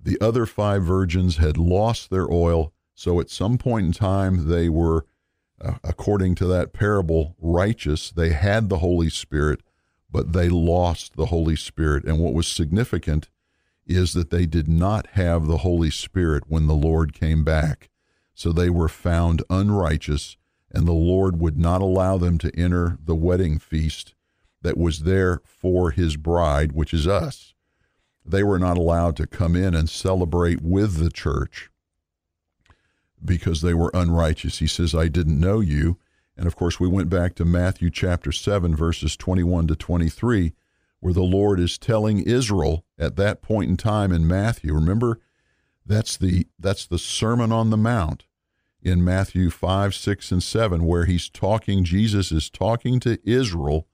The 0.00 0.18
other 0.20 0.46
five 0.46 0.84
virgins 0.84 1.36
had 1.36 1.58
lost 1.58 2.08
their 2.08 2.30
oil, 2.32 2.72
so 2.94 3.20
at 3.20 3.30
some 3.30 3.58
point 3.58 3.86
in 3.86 3.92
time 3.92 4.48
they 4.48 4.68
were, 4.68 5.04
uh, 5.60 5.74
according 5.84 6.36
to 6.36 6.46
that 6.46 6.72
parable, 6.72 7.36
righteous. 7.40 8.10
They 8.10 8.30
had 8.30 8.68
the 8.68 8.78
Holy 8.78 9.10
Spirit, 9.10 9.60
but 10.10 10.32
they 10.32 10.48
lost 10.48 11.16
the 11.16 11.26
Holy 11.26 11.56
Spirit. 11.56 12.04
And 12.04 12.18
what 12.18 12.32
was 12.32 12.46
significant 12.46 13.28
is 13.86 14.12
that 14.12 14.30
they 14.30 14.46
did 14.46 14.68
not 14.68 15.08
have 15.08 15.46
the 15.46 15.58
Holy 15.58 15.90
Spirit 15.90 16.44
when 16.46 16.66
the 16.66 16.74
Lord 16.74 17.12
came 17.12 17.42
back. 17.44 17.90
So 18.34 18.52
they 18.52 18.70
were 18.70 18.88
found 18.88 19.42
unrighteous 19.50 20.37
and 20.70 20.86
the 20.86 20.92
Lord 20.92 21.40
would 21.40 21.58
not 21.58 21.80
allow 21.80 22.18
them 22.18 22.38
to 22.38 22.54
enter 22.54 22.98
the 23.04 23.14
wedding 23.14 23.58
feast 23.58 24.14
that 24.62 24.76
was 24.76 25.00
there 25.00 25.40
for 25.44 25.90
his 25.90 26.16
bride, 26.16 26.72
which 26.72 26.92
is 26.92 27.06
us. 27.06 27.54
They 28.24 28.42
were 28.42 28.58
not 28.58 28.76
allowed 28.76 29.16
to 29.16 29.26
come 29.26 29.56
in 29.56 29.74
and 29.74 29.88
celebrate 29.88 30.60
with 30.60 30.96
the 30.96 31.10
church 31.10 31.70
because 33.24 33.62
they 33.62 33.74
were 33.74 33.90
unrighteous. 33.94 34.58
He 34.58 34.66
says, 34.66 34.94
I 34.94 35.08
didn't 35.08 35.40
know 35.40 35.60
you. 35.60 35.98
And 36.36 36.46
of 36.46 36.54
course, 36.54 36.78
we 36.78 36.86
went 36.86 37.08
back 37.08 37.34
to 37.36 37.44
Matthew 37.44 37.90
chapter 37.90 38.30
7, 38.30 38.76
verses 38.76 39.16
21 39.16 39.68
to 39.68 39.76
23, 39.76 40.52
where 41.00 41.14
the 41.14 41.22
Lord 41.22 41.58
is 41.58 41.78
telling 41.78 42.20
Israel 42.20 42.84
at 42.98 43.16
that 43.16 43.42
point 43.42 43.70
in 43.70 43.76
time 43.76 44.12
in 44.12 44.28
Matthew. 44.28 44.74
Remember, 44.74 45.18
that's 45.86 46.16
the, 46.16 46.46
that's 46.58 46.86
the 46.86 46.98
Sermon 46.98 47.50
on 47.50 47.70
the 47.70 47.76
Mount 47.76 48.24
in 48.82 49.04
Matthew 49.04 49.50
5, 49.50 49.94
6, 49.94 50.32
and 50.32 50.42
7, 50.42 50.84
where 50.84 51.04
he's 51.04 51.28
talking, 51.28 51.84
Jesus 51.84 52.30
is 52.30 52.48
talking 52.48 53.00
to 53.00 53.18
Israel 53.28 53.86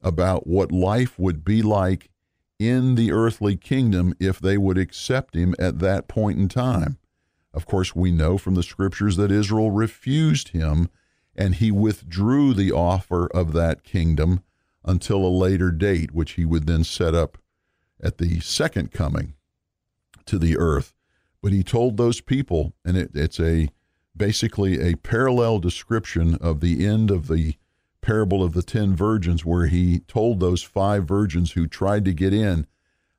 about 0.00 0.46
what 0.46 0.72
life 0.72 1.18
would 1.18 1.44
be 1.44 1.62
like 1.62 2.10
in 2.58 2.94
the 2.94 3.12
earthly 3.12 3.56
kingdom 3.56 4.14
if 4.18 4.38
they 4.40 4.56
would 4.56 4.78
accept 4.78 5.34
him 5.34 5.54
at 5.58 5.80
that 5.80 6.08
point 6.08 6.38
in 6.38 6.48
time. 6.48 6.98
Of 7.52 7.66
course, 7.66 7.94
we 7.94 8.10
know 8.10 8.38
from 8.38 8.54
the 8.54 8.62
scriptures 8.62 9.16
that 9.16 9.30
Israel 9.30 9.70
refused 9.70 10.48
him 10.48 10.88
and 11.34 11.56
he 11.56 11.70
withdrew 11.70 12.54
the 12.54 12.72
offer 12.72 13.26
of 13.28 13.52
that 13.52 13.84
kingdom 13.84 14.42
until 14.84 15.24
a 15.24 15.28
later 15.28 15.70
date, 15.70 16.12
which 16.12 16.32
he 16.32 16.44
would 16.44 16.66
then 16.66 16.84
set 16.84 17.14
up 17.14 17.38
at 18.02 18.18
the 18.18 18.40
second 18.40 18.92
coming 18.92 19.34
to 20.26 20.38
the 20.38 20.56
earth. 20.56 20.94
But 21.42 21.52
he 21.52 21.62
told 21.62 21.96
those 21.96 22.20
people, 22.20 22.74
and 22.84 22.96
it, 22.96 23.10
it's 23.14 23.40
a 23.40 23.68
basically 24.16 24.80
a 24.80 24.96
parallel 24.96 25.58
description 25.58 26.36
of 26.36 26.60
the 26.60 26.86
end 26.86 27.10
of 27.10 27.28
the 27.28 27.56
parable 28.00 28.42
of 28.42 28.52
the 28.52 28.62
ten 28.62 28.94
virgins, 28.94 29.44
where 29.44 29.66
he 29.66 30.00
told 30.00 30.40
those 30.40 30.62
five 30.62 31.06
virgins 31.06 31.52
who 31.52 31.66
tried 31.66 32.04
to 32.04 32.12
get 32.12 32.34
in, 32.34 32.66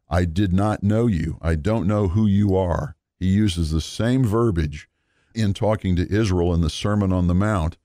I 0.09 0.25
did 0.25 0.53
not 0.53 0.83
know 0.83 1.07
you. 1.07 1.37
I 1.41 1.55
don't 1.55 1.87
know 1.87 2.09
who 2.09 2.27
you 2.27 2.55
are. 2.55 2.95
He 3.19 3.27
uses 3.27 3.71
the 3.71 3.81
same 3.81 4.23
verbiage 4.25 4.89
in 5.33 5.53
talking 5.53 5.95
to 5.95 6.13
Israel 6.13 6.53
in 6.53 6.61
the 6.61 6.69
Sermon 6.69 7.11
on 7.11 7.27
the 7.27 7.33
Mount 7.33 7.77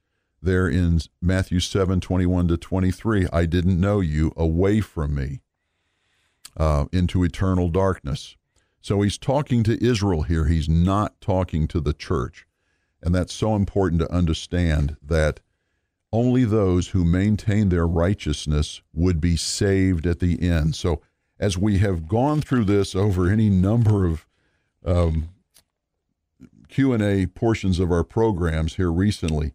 there 0.42 0.68
in 0.68 1.00
Matthew 1.22 1.60
7 1.60 2.00
21 2.00 2.48
to 2.48 2.56
23. 2.56 3.26
I 3.32 3.46
didn't 3.46 3.80
know 3.80 4.00
you 4.00 4.32
away 4.36 4.80
from 4.80 5.14
me 5.14 5.40
uh, 6.56 6.86
into 6.92 7.24
eternal 7.24 7.68
darkness. 7.68 8.36
So 8.80 9.02
he's 9.02 9.18
talking 9.18 9.62
to 9.64 9.84
Israel 9.84 10.22
here. 10.22 10.46
He's 10.46 10.68
not 10.68 11.20
talking 11.20 11.66
to 11.68 11.80
the 11.80 11.92
church. 11.92 12.47
And 13.02 13.14
that's 13.14 13.32
so 13.32 13.54
important 13.54 14.00
to 14.00 14.12
understand 14.12 14.96
that 15.02 15.40
only 16.12 16.44
those 16.44 16.88
who 16.88 17.04
maintain 17.04 17.68
their 17.68 17.86
righteousness 17.86 18.80
would 18.92 19.20
be 19.20 19.36
saved 19.36 20.06
at 20.06 20.20
the 20.20 20.40
end. 20.42 20.74
So, 20.74 21.00
as 21.38 21.56
we 21.56 21.78
have 21.78 22.08
gone 22.08 22.40
through 22.40 22.64
this 22.64 22.96
over 22.96 23.30
any 23.30 23.48
number 23.48 24.04
of 24.04 24.26
um, 24.84 25.28
Q&A 26.68 27.26
portions 27.26 27.78
of 27.78 27.92
our 27.92 28.02
programs 28.02 28.74
here 28.74 28.90
recently, 28.90 29.52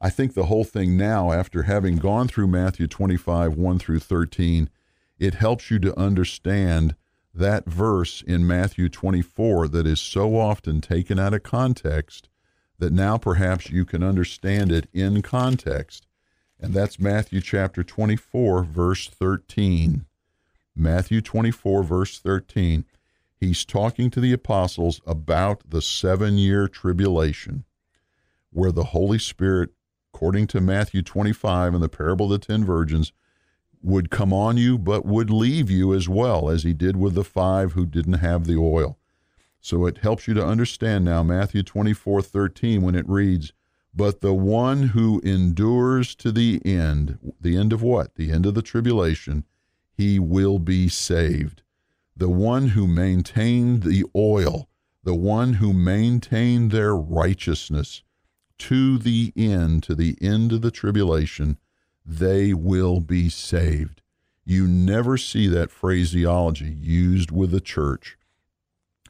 I 0.00 0.10
think 0.10 0.34
the 0.34 0.44
whole 0.44 0.64
thing 0.64 0.96
now, 0.96 1.32
after 1.32 1.64
having 1.64 1.96
gone 1.96 2.28
through 2.28 2.46
Matthew 2.48 2.86
25, 2.86 3.56
1 3.56 3.78
through 3.78 3.98
13, 3.98 4.70
it 5.18 5.34
helps 5.34 5.70
you 5.70 5.78
to 5.80 5.98
understand 5.98 6.94
that 7.34 7.66
verse 7.66 8.22
in 8.22 8.46
Matthew 8.46 8.88
24 8.88 9.68
that 9.68 9.86
is 9.86 10.00
so 10.00 10.36
often 10.36 10.80
taken 10.80 11.18
out 11.18 11.34
of 11.34 11.42
context 11.42 12.28
that 12.78 12.92
now 12.92 13.16
perhaps 13.16 13.70
you 13.70 13.84
can 13.84 14.02
understand 14.02 14.72
it 14.72 14.88
in 14.92 15.22
context. 15.22 16.06
And 16.60 16.72
that's 16.72 16.98
Matthew 16.98 17.40
chapter 17.40 17.82
24, 17.82 18.64
verse 18.64 19.08
13. 19.08 20.06
Matthew 20.76 21.20
24, 21.20 21.82
verse 21.82 22.18
13. 22.18 22.84
He's 23.36 23.64
talking 23.64 24.10
to 24.10 24.20
the 24.20 24.32
apostles 24.32 25.00
about 25.06 25.68
the 25.68 25.82
seven 25.82 26.38
year 26.38 26.66
tribulation, 26.66 27.64
where 28.50 28.72
the 28.72 28.84
Holy 28.84 29.18
Spirit, 29.18 29.70
according 30.12 30.46
to 30.48 30.60
Matthew 30.60 31.02
25 31.02 31.74
and 31.74 31.82
the 31.82 31.88
parable 31.88 32.32
of 32.32 32.40
the 32.40 32.46
ten 32.46 32.64
virgins, 32.64 33.12
would 33.82 34.10
come 34.10 34.32
on 34.32 34.56
you, 34.56 34.78
but 34.78 35.04
would 35.04 35.28
leave 35.28 35.70
you 35.70 35.92
as 35.92 36.08
well, 36.08 36.48
as 36.48 36.62
he 36.62 36.72
did 36.72 36.96
with 36.96 37.14
the 37.14 37.24
five 37.24 37.72
who 37.72 37.84
didn't 37.84 38.14
have 38.14 38.46
the 38.46 38.56
oil. 38.56 38.98
So 39.64 39.86
it 39.86 39.96
helps 39.96 40.28
you 40.28 40.34
to 40.34 40.44
understand 40.44 41.06
now 41.06 41.22
Matthew 41.22 41.62
24 41.62 42.20
13 42.20 42.82
when 42.82 42.94
it 42.94 43.08
reads, 43.08 43.54
But 43.94 44.20
the 44.20 44.34
one 44.34 44.88
who 44.88 45.20
endures 45.20 46.14
to 46.16 46.30
the 46.30 46.60
end, 46.66 47.32
the 47.40 47.56
end 47.56 47.72
of 47.72 47.80
what? 47.80 48.16
The 48.16 48.30
end 48.30 48.44
of 48.44 48.52
the 48.52 48.60
tribulation, 48.60 49.46
he 49.90 50.18
will 50.18 50.58
be 50.58 50.90
saved. 50.90 51.62
The 52.14 52.28
one 52.28 52.68
who 52.68 52.86
maintained 52.86 53.84
the 53.84 54.04
oil, 54.14 54.68
the 55.02 55.14
one 55.14 55.54
who 55.54 55.72
maintained 55.72 56.70
their 56.70 56.94
righteousness 56.94 58.02
to 58.58 58.98
the 58.98 59.32
end, 59.34 59.82
to 59.84 59.94
the 59.94 60.18
end 60.20 60.52
of 60.52 60.60
the 60.60 60.70
tribulation, 60.70 61.56
they 62.04 62.52
will 62.52 63.00
be 63.00 63.30
saved. 63.30 64.02
You 64.44 64.68
never 64.68 65.16
see 65.16 65.46
that 65.46 65.70
phraseology 65.70 66.76
used 66.78 67.30
with 67.30 67.50
the 67.50 67.62
church 67.62 68.18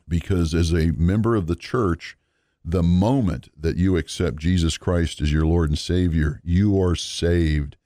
because, 0.08 0.54
as 0.54 0.72
a 0.72 0.92
member 0.92 1.34
of 1.34 1.46
the 1.46 1.56
church, 1.56 2.16
the 2.64 2.82
moment 2.82 3.50
that 3.58 3.76
you 3.76 3.96
accept 3.96 4.38
Jesus 4.38 4.78
Christ 4.78 5.20
as 5.20 5.32
your 5.32 5.46
Lord 5.46 5.68
and 5.70 5.78
Savior, 5.78 6.40
you 6.42 6.80
are 6.80 6.96
saved. 6.96 7.76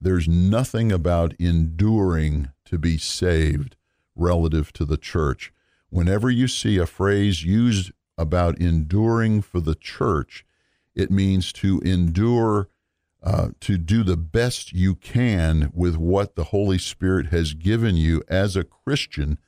There's 0.00 0.28
nothing 0.28 0.92
about 0.92 1.34
enduring 1.38 2.50
to 2.66 2.78
be 2.78 2.98
saved 2.98 3.76
relative 4.14 4.72
to 4.74 4.84
the 4.84 4.98
church. 4.98 5.52
Whenever 5.88 6.30
you 6.30 6.48
see 6.48 6.76
a 6.76 6.86
phrase 6.86 7.44
used 7.44 7.92
about 8.18 8.58
enduring 8.58 9.40
for 9.40 9.60
the 9.60 9.74
church, 9.74 10.44
it 10.94 11.10
means 11.10 11.52
to 11.52 11.80
endure 11.80 12.68
uh, 13.22 13.48
to 13.60 13.76
do 13.76 14.04
the 14.04 14.16
best 14.16 14.72
you 14.72 14.94
can 14.94 15.72
with 15.74 15.96
what 15.96 16.36
the 16.36 16.44
Holy 16.44 16.78
Spirit 16.78 17.26
has 17.26 17.54
given 17.54 17.96
you 17.96 18.22
as 18.28 18.54
a 18.54 18.64
Christian, 18.64 19.38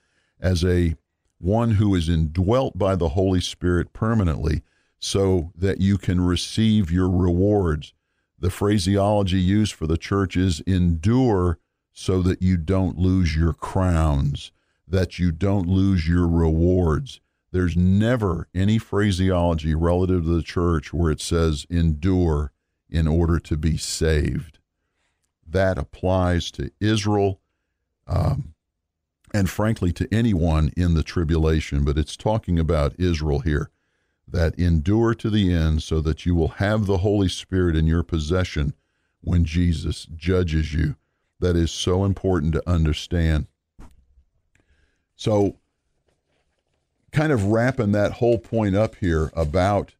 as 0.40 0.64
a 0.64 0.96
one 1.38 1.72
who 1.72 1.94
is 1.94 2.08
indwelt 2.08 2.76
by 2.76 2.96
the 2.96 3.10
Holy 3.10 3.40
Spirit 3.40 3.92
permanently, 3.92 4.62
so 4.98 5.52
that 5.54 5.80
you 5.80 5.96
can 5.96 6.20
receive 6.20 6.90
your 6.90 7.08
rewards. 7.08 7.94
The 8.38 8.50
phraseology 8.50 9.40
used 9.40 9.72
for 9.72 9.86
the 9.86 9.96
church 9.96 10.36
is 10.36 10.60
endure 10.60 11.58
so 11.92 12.22
that 12.22 12.42
you 12.42 12.56
don't 12.56 12.98
lose 12.98 13.36
your 13.36 13.52
crowns, 13.52 14.52
that 14.86 15.18
you 15.18 15.32
don't 15.32 15.68
lose 15.68 16.08
your 16.08 16.28
rewards. 16.28 17.20
There's 17.50 17.76
never 17.76 18.48
any 18.54 18.78
phraseology 18.78 19.74
relative 19.74 20.24
to 20.24 20.36
the 20.36 20.42
church 20.42 20.92
where 20.92 21.10
it 21.10 21.20
says 21.20 21.66
endure 21.70 22.52
in 22.90 23.06
order 23.06 23.38
to 23.38 23.56
be 23.56 23.76
saved. 23.76 24.58
That 25.46 25.78
applies 25.78 26.50
to 26.52 26.70
Israel 26.80 27.40
um, 28.06 28.54
and, 29.34 29.48
frankly, 29.48 29.92
to 29.92 30.08
anyone 30.12 30.72
in 30.76 30.94
the 30.94 31.02
tribulation, 31.02 31.84
but 31.84 31.98
it's 31.98 32.16
talking 32.16 32.58
about 32.58 32.98
Israel 32.98 33.40
here 33.40 33.70
that 34.30 34.58
endure 34.58 35.14
to 35.14 35.30
the 35.30 35.52
end 35.52 35.82
so 35.82 36.00
that 36.00 36.26
you 36.26 36.34
will 36.34 36.48
have 36.48 36.86
the 36.86 36.98
Holy 36.98 37.28
Spirit 37.28 37.76
in 37.76 37.86
your 37.86 38.02
possession 38.02 38.74
when 39.20 39.44
Jesus 39.44 40.06
judges 40.16 40.74
you. 40.74 40.96
That 41.40 41.56
is 41.56 41.70
so 41.70 42.04
important 42.04 42.52
to 42.54 42.68
understand. 42.68 43.46
So, 45.16 45.56
kind 47.12 47.32
of 47.32 47.46
wrapping 47.46 47.92
that 47.92 48.14
whole 48.14 48.38
point 48.38 48.74
up 48.74 48.96
here 48.96 49.30
about 49.34 49.94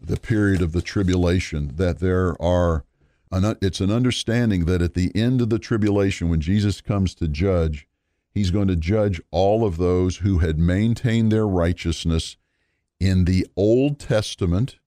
the 0.00 0.16
period 0.16 0.62
of 0.62 0.72
the 0.72 0.82
tribulation, 0.82 1.72
that 1.76 1.98
there 1.98 2.40
are, 2.40 2.84
an, 3.30 3.56
it's 3.60 3.80
an 3.80 3.90
understanding 3.90 4.64
that 4.64 4.82
at 4.82 4.94
the 4.94 5.12
end 5.14 5.40
of 5.40 5.50
the 5.50 5.58
tribulation, 5.58 6.28
when 6.28 6.40
Jesus 6.40 6.80
comes 6.80 7.14
to 7.16 7.28
judge, 7.28 7.86
he's 8.30 8.50
going 8.50 8.68
to 8.68 8.76
judge 8.76 9.20
all 9.30 9.64
of 9.64 9.76
those 9.76 10.18
who 10.18 10.38
had 10.38 10.58
maintained 10.58 11.32
their 11.32 11.46
righteousness 11.46 12.36
in 13.00 13.24
the 13.24 13.46
Old 13.56 13.98
Testament 13.98 14.78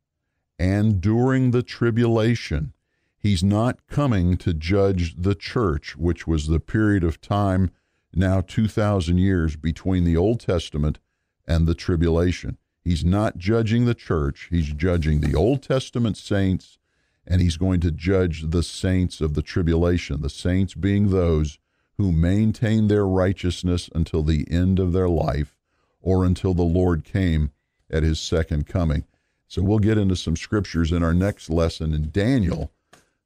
and 0.60 1.02
during 1.02 1.52
the 1.52 1.64
tribulation. 1.64 2.74
He's 3.18 3.44
not 3.44 3.86
coming 3.88 4.38
to 4.38 4.54
judge 4.54 5.16
the 5.18 5.36
church, 5.36 5.96
which 5.96 6.28
was 6.28 6.48
the 6.48 6.60
period 6.60 7.04
of 7.04 7.22
time 7.22 7.72
now 8.14 8.42
2,000 8.42 9.18
years 9.18 9.56
between 9.56 10.04
the 10.04 10.18
Old 10.18 10.40
Testament 10.40 11.00
and 11.48 11.68
the 11.68 11.76
tribulation. 11.76 12.58
He's 12.84 13.06
not 13.06 13.38
judging 13.38 13.86
the 13.86 13.94
church, 13.94 14.48
he's 14.50 14.74
judging 14.74 15.22
the 15.22 15.36
Old 15.36 15.62
Testament 15.62 16.18
saints, 16.18 16.80
and 17.28 17.42
he's 17.42 17.58
going 17.58 17.80
to 17.82 17.92
judge 17.92 18.50
the 18.50 18.64
saints 18.64 19.22
of 19.22 19.36
the 19.36 19.44
tribulation, 19.44 20.22
the 20.22 20.30
saints 20.30 20.74
being 20.74 21.10
those 21.10 21.60
who 22.02 22.12
maintain 22.12 22.88
their 22.88 23.08
righteousness 23.08 23.90
until 23.94 24.24
the 24.24 24.48
end 24.50 24.80
of 24.80 24.92
their 24.92 25.08
life 25.08 25.56
or 26.02 26.26
until 26.26 26.56
the 26.56 26.64
Lord 26.64 27.04
came 27.04 27.52
at 27.92 28.02
his 28.02 28.20
second 28.20 28.66
coming. 28.66 29.06
So 29.48 29.62
we'll 29.62 29.80
get 29.80 29.98
into 29.98 30.16
some 30.16 30.36
scriptures 30.36 30.92
in 30.92 31.04
our 31.04 31.14
next 31.14 31.50
lesson 31.50 31.94
in 31.94 32.10
Daniel 32.10 32.72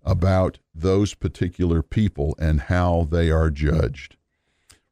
about 0.04 0.60
those 0.74 1.14
particular 1.14 1.82
people 1.82 2.36
and 2.38 2.62
how 2.62 3.08
they 3.10 3.32
are 3.32 3.50
judged. 3.50 4.18